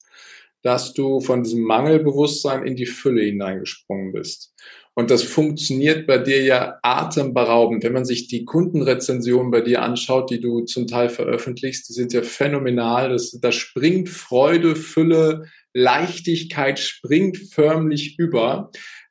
dass 0.63 0.95
du 0.95 1.21
von 1.21 1.43
diesem 1.43 1.63
Mangelbewusstsein 1.63 2.65
in 2.65 2.77
die 2.77 2.87
Fülle 2.87 3.23
hineingesprungen 3.23 4.13
bist. 4.13 4.55
Und 4.97 5.11
das 5.11 5.25
funktioniert 5.25 6.07
bei 6.07 6.19
dir 6.19 6.43
ja 6.43 6.79
atemberaubend. 6.83 7.83
Wenn 7.83 7.93
man 7.93 8.05
sich 8.05 8.29
die 8.29 8.45
Kundenrezensionen 8.45 9.51
bei 9.51 9.61
dir 9.61 9.83
anschaut, 9.83 10.31
die 10.31 10.41
du 10.41 10.61
zum 10.61 10.87
Teil 10.87 11.09
veröffentlichst, 11.09 11.89
die 11.89 11.95
sind 11.95 12.13
ja 12.13 12.23
phänomenal. 12.23 13.09
Das, 13.11 13.33
da 13.33 13.51
springt 13.51 14.09
Freude, 14.09 14.77
Fülle, 14.77 15.47
Leichtigkeit 15.73 16.79
springt 16.79 17.37
förmlich 17.37 18.19
über. 18.19 18.71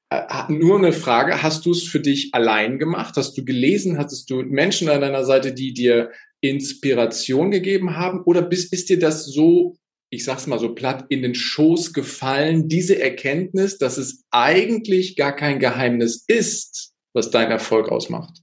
Äh, 0.09 0.21
nur 0.47 0.77
eine 0.77 0.93
Frage, 0.93 1.43
hast 1.43 1.65
du 1.65 1.71
es 1.71 1.83
für 1.83 1.99
dich 1.99 2.33
allein 2.33 2.79
gemacht? 2.79 3.15
Hast 3.17 3.37
du 3.37 3.43
gelesen? 3.43 3.97
Hattest 3.97 4.29
du 4.29 4.43
Menschen 4.43 4.87
an 4.87 5.01
deiner 5.01 5.25
Seite, 5.25 5.53
die 5.53 5.73
dir 5.73 6.11
Inspiration 6.39 7.51
gegeben 7.51 7.97
haben? 7.97 8.21
Oder 8.23 8.41
bist, 8.41 8.71
ist 8.71 8.89
dir 8.89 8.99
das 8.99 9.25
so 9.25 9.75
ich 10.13 10.25
sag's 10.25 10.45
mal 10.45 10.59
so 10.59 10.75
platt, 10.75 11.05
in 11.09 11.23
den 11.23 11.33
Schoß 11.33 11.91
gefallen, 11.91 12.67
diese 12.67 13.01
Erkenntnis, 13.01 13.79
dass 13.79 13.97
es 13.97 14.23
eigentlich 14.29 15.15
gar 15.15 15.35
kein 15.35 15.57
Geheimnis 15.57 16.23
ist, 16.27 16.93
was 17.13 17.31
dein 17.31 17.49
Erfolg 17.49 17.89
ausmacht? 17.89 18.41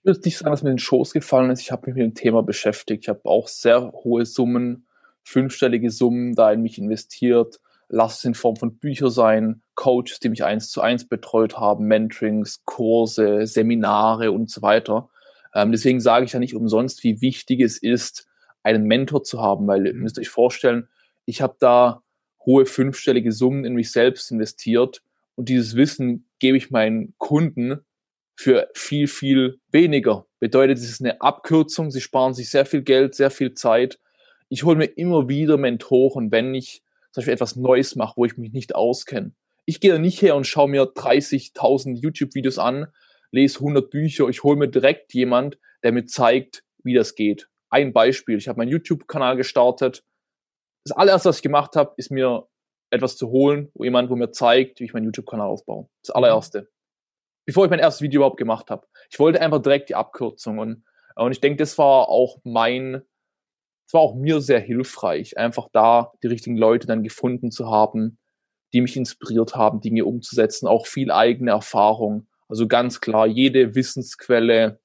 Ich 0.00 0.04
würde 0.04 0.20
nicht 0.24 0.36
sagen, 0.36 0.50
dass 0.50 0.62
mir 0.64 0.70
in 0.70 0.76
den 0.76 0.80
Schoß 0.80 1.12
gefallen 1.12 1.50
ist. 1.50 1.60
Ich 1.60 1.70
habe 1.70 1.86
mich 1.86 1.94
mit 1.94 2.04
dem 2.04 2.14
Thema 2.14 2.42
beschäftigt. 2.42 3.04
Ich 3.04 3.08
habe 3.08 3.20
auch 3.24 3.46
sehr 3.46 3.92
hohe 3.92 4.26
Summen, 4.26 4.86
fünfstellige 5.22 5.90
Summen 5.92 6.34
da 6.34 6.52
in 6.52 6.60
mich 6.60 6.76
investiert. 6.76 7.60
Lass 7.88 8.18
es 8.18 8.24
in 8.24 8.34
Form 8.34 8.56
von 8.56 8.76
Büchern 8.76 9.10
sein, 9.10 9.62
Coaches, 9.76 10.18
die 10.18 10.28
mich 10.28 10.42
eins 10.42 10.70
zu 10.70 10.80
eins 10.80 11.06
betreut 11.06 11.56
haben, 11.56 11.86
Mentorings, 11.86 12.64
Kurse, 12.64 13.46
Seminare 13.46 14.32
und 14.32 14.50
so 14.50 14.60
weiter. 14.60 15.08
Ähm, 15.54 15.70
deswegen 15.70 16.00
sage 16.00 16.24
ich 16.24 16.32
ja 16.32 16.40
nicht 16.40 16.56
umsonst, 16.56 17.04
wie 17.04 17.20
wichtig 17.20 17.60
es 17.60 17.78
ist, 17.78 18.26
einen 18.64 18.84
Mentor 18.84 19.22
zu 19.22 19.40
haben, 19.40 19.66
weil 19.68 19.86
ihr 19.86 19.94
mhm. 19.94 20.00
müsst 20.00 20.18
euch 20.18 20.28
vorstellen, 20.28 20.88
ich 21.26 21.40
habe 21.40 21.56
da 21.60 22.02
hohe 22.44 22.66
fünfstellige 22.66 23.32
Summen 23.32 23.64
in 23.64 23.74
mich 23.74 23.92
selbst 23.92 24.30
investiert 24.30 25.02
und 25.36 25.48
dieses 25.48 25.76
Wissen 25.76 26.28
gebe 26.40 26.56
ich 26.56 26.70
meinen 26.70 27.14
Kunden 27.18 27.80
für 28.36 28.68
viel, 28.74 29.06
viel 29.06 29.60
weniger. 29.70 30.26
Bedeutet, 30.40 30.78
es 30.78 30.88
ist 30.88 31.00
eine 31.00 31.20
Abkürzung, 31.20 31.90
sie 31.90 32.00
sparen 32.00 32.34
sich 32.34 32.50
sehr 32.50 32.66
viel 32.66 32.82
Geld, 32.82 33.14
sehr 33.14 33.30
viel 33.30 33.54
Zeit. 33.54 34.00
Ich 34.48 34.64
hole 34.64 34.76
mir 34.76 34.86
immer 34.86 35.28
wieder 35.28 35.56
Mentoren, 35.56 36.32
wenn 36.32 36.54
ich 36.54 36.82
zum 37.12 37.20
Beispiel 37.20 37.34
etwas 37.34 37.56
Neues 37.56 37.96
mache, 37.96 38.14
wo 38.16 38.24
ich 38.24 38.36
mich 38.36 38.52
nicht 38.52 38.74
auskenne. 38.74 39.32
Ich 39.66 39.80
gehe 39.80 39.92
da 39.92 39.98
nicht 39.98 40.20
her 40.20 40.36
und 40.36 40.46
schaue 40.46 40.68
mir 40.68 40.82
30.000 40.82 41.96
YouTube-Videos 41.96 42.58
an, 42.58 42.88
lese 43.30 43.60
100 43.60 43.88
Bücher. 43.88 44.28
Ich 44.28 44.42
hole 44.42 44.58
mir 44.58 44.68
direkt 44.68 45.14
jemand, 45.14 45.58
der 45.82 45.92
mir 45.92 46.04
zeigt, 46.04 46.64
wie 46.82 46.94
das 46.94 47.14
geht 47.14 47.48
ein 47.74 47.92
Beispiel. 47.92 48.38
Ich 48.38 48.46
habe 48.48 48.58
meinen 48.58 48.70
YouTube-Kanal 48.70 49.36
gestartet. 49.36 50.04
Das 50.86 50.96
allererste, 50.96 51.28
was 51.28 51.36
ich 51.38 51.42
gemacht 51.42 51.74
habe, 51.74 51.92
ist 51.96 52.10
mir 52.10 52.46
etwas 52.90 53.16
zu 53.16 53.30
holen, 53.30 53.70
wo 53.74 53.82
jemand, 53.82 54.10
wo 54.10 54.16
mir 54.16 54.30
zeigt, 54.30 54.78
wie 54.78 54.84
ich 54.84 54.92
meinen 54.92 55.06
YouTube-Kanal 55.06 55.48
aufbaue. 55.48 55.88
Das 56.02 56.14
allererste. 56.14 56.70
Bevor 57.46 57.64
ich 57.64 57.70
mein 57.70 57.80
erstes 57.80 58.00
Video 58.00 58.20
überhaupt 58.20 58.38
gemacht 58.38 58.70
habe. 58.70 58.86
Ich 59.10 59.18
wollte 59.18 59.40
einfach 59.40 59.60
direkt 59.60 59.88
die 59.88 59.96
Abkürzung 59.96 60.58
und, 60.58 60.84
und 61.16 61.32
ich 61.32 61.40
denke, 61.40 61.56
das 61.58 61.76
war 61.76 62.08
auch 62.08 62.38
mein, 62.44 63.02
das 63.86 63.92
war 63.92 64.00
auch 64.00 64.14
mir 64.14 64.40
sehr 64.40 64.60
hilfreich, 64.60 65.36
einfach 65.36 65.68
da 65.72 66.12
die 66.22 66.28
richtigen 66.28 66.56
Leute 66.56 66.86
dann 66.86 67.02
gefunden 67.02 67.50
zu 67.50 67.68
haben, 67.68 68.18
die 68.72 68.80
mich 68.80 68.96
inspiriert 68.96 69.56
haben, 69.56 69.80
Dinge 69.80 70.04
umzusetzen, 70.04 70.68
auch 70.68 70.86
viel 70.86 71.10
eigene 71.10 71.50
Erfahrung. 71.50 72.28
Also 72.48 72.68
ganz 72.68 73.00
klar, 73.00 73.26
jede 73.26 73.74
Wissensquelle 73.74 74.80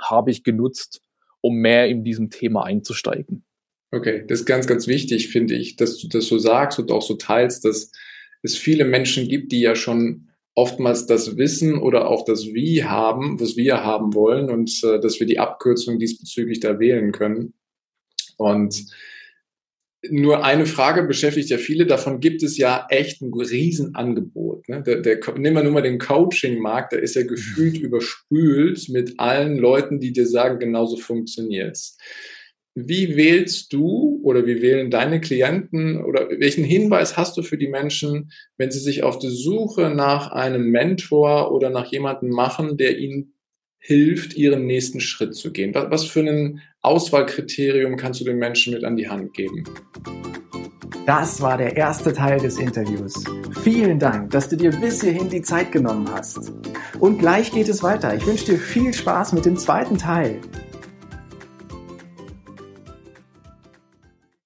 habe 0.00 0.30
ich 0.30 0.44
genutzt, 0.44 1.02
um 1.40 1.56
mehr 1.56 1.88
in 1.88 2.04
diesem 2.04 2.30
Thema 2.30 2.64
einzusteigen. 2.64 3.44
Okay, 3.90 4.24
das 4.26 4.40
ist 4.40 4.46
ganz, 4.46 4.66
ganz 4.66 4.86
wichtig, 4.86 5.28
finde 5.28 5.54
ich, 5.54 5.76
dass 5.76 5.98
du 5.98 6.08
das 6.08 6.26
so 6.26 6.38
sagst 6.38 6.78
und 6.78 6.90
auch 6.90 7.02
so 7.02 7.14
teilst, 7.14 7.64
dass 7.64 7.90
es 8.42 8.56
viele 8.56 8.84
Menschen 8.84 9.28
gibt, 9.28 9.52
die 9.52 9.60
ja 9.60 9.74
schon 9.74 10.28
oftmals 10.54 11.06
das 11.06 11.36
Wissen 11.36 11.78
oder 11.78 12.08
auch 12.08 12.24
das 12.24 12.46
Wie 12.46 12.84
haben, 12.84 13.40
was 13.40 13.56
wir 13.56 13.84
haben 13.84 14.14
wollen 14.14 14.50
und 14.50 14.82
äh, 14.84 15.00
dass 15.00 15.20
wir 15.20 15.26
die 15.26 15.38
Abkürzung 15.38 15.98
diesbezüglich 15.98 16.60
da 16.60 16.78
wählen 16.78 17.12
können. 17.12 17.54
Und 18.36 18.86
nur 20.08 20.44
eine 20.44 20.66
Frage 20.66 21.02
beschäftigt 21.02 21.50
ja 21.50 21.58
viele. 21.58 21.86
Davon 21.86 22.20
gibt 22.20 22.42
es 22.42 22.56
ja 22.56 22.86
echt 22.88 23.20
ein 23.20 23.32
Riesenangebot. 23.32 24.68
Ne? 24.68 24.82
Der, 24.82 25.00
der, 25.00 25.18
nehmen 25.36 25.56
wir 25.56 25.64
nur 25.64 25.72
mal 25.72 25.82
den 25.82 25.98
Coaching-Markt, 25.98 26.92
der 26.92 27.02
ist 27.02 27.16
ja 27.16 27.24
gefühlt 27.24 27.78
mhm. 27.78 27.84
überspült 27.84 28.88
mit 28.88 29.18
allen 29.18 29.58
Leuten, 29.58 29.98
die 29.98 30.12
dir 30.12 30.26
sagen, 30.26 30.58
genauso 30.58 30.96
funktioniert's. 30.96 31.98
Wie 32.74 33.16
wählst 33.16 33.72
du 33.72 34.20
oder 34.22 34.46
wie 34.46 34.62
wählen 34.62 34.88
deine 34.88 35.20
Klienten 35.20 36.04
oder 36.04 36.28
welchen 36.38 36.62
Hinweis 36.62 37.16
hast 37.16 37.36
du 37.36 37.42
für 37.42 37.58
die 37.58 37.66
Menschen, 37.66 38.30
wenn 38.56 38.70
sie 38.70 38.78
sich 38.78 39.02
auf 39.02 39.18
die 39.18 39.30
Suche 39.30 39.90
nach 39.90 40.30
einem 40.30 40.70
Mentor 40.70 41.52
oder 41.52 41.70
nach 41.70 41.90
jemandem 41.90 42.30
machen, 42.30 42.76
der 42.76 42.98
ihnen 42.98 43.34
hilft, 43.88 44.36
ihren 44.36 44.66
nächsten 44.66 45.00
Schritt 45.00 45.34
zu 45.34 45.50
gehen? 45.50 45.74
Was 45.74 46.04
für 46.04 46.20
ein 46.20 46.60
Auswahlkriterium 46.82 47.96
kannst 47.96 48.20
du 48.20 48.24
den 48.26 48.36
Menschen 48.36 48.74
mit 48.74 48.84
an 48.84 48.96
die 48.96 49.08
Hand 49.08 49.32
geben? 49.32 49.64
Das 51.06 51.40
war 51.40 51.56
der 51.56 51.74
erste 51.74 52.12
Teil 52.12 52.38
des 52.38 52.58
Interviews. 52.58 53.24
Vielen 53.62 53.98
Dank, 53.98 54.30
dass 54.30 54.50
du 54.50 54.56
dir 54.56 54.72
bis 54.72 55.00
hierhin 55.00 55.30
die 55.30 55.40
Zeit 55.40 55.72
genommen 55.72 56.06
hast. 56.12 56.52
Und 57.00 57.18
gleich 57.18 57.50
geht 57.50 57.70
es 57.70 57.82
weiter. 57.82 58.14
Ich 58.14 58.26
wünsche 58.26 58.44
dir 58.44 58.58
viel 58.58 58.92
Spaß 58.92 59.32
mit 59.32 59.46
dem 59.46 59.56
zweiten 59.56 59.96
Teil. 59.96 60.38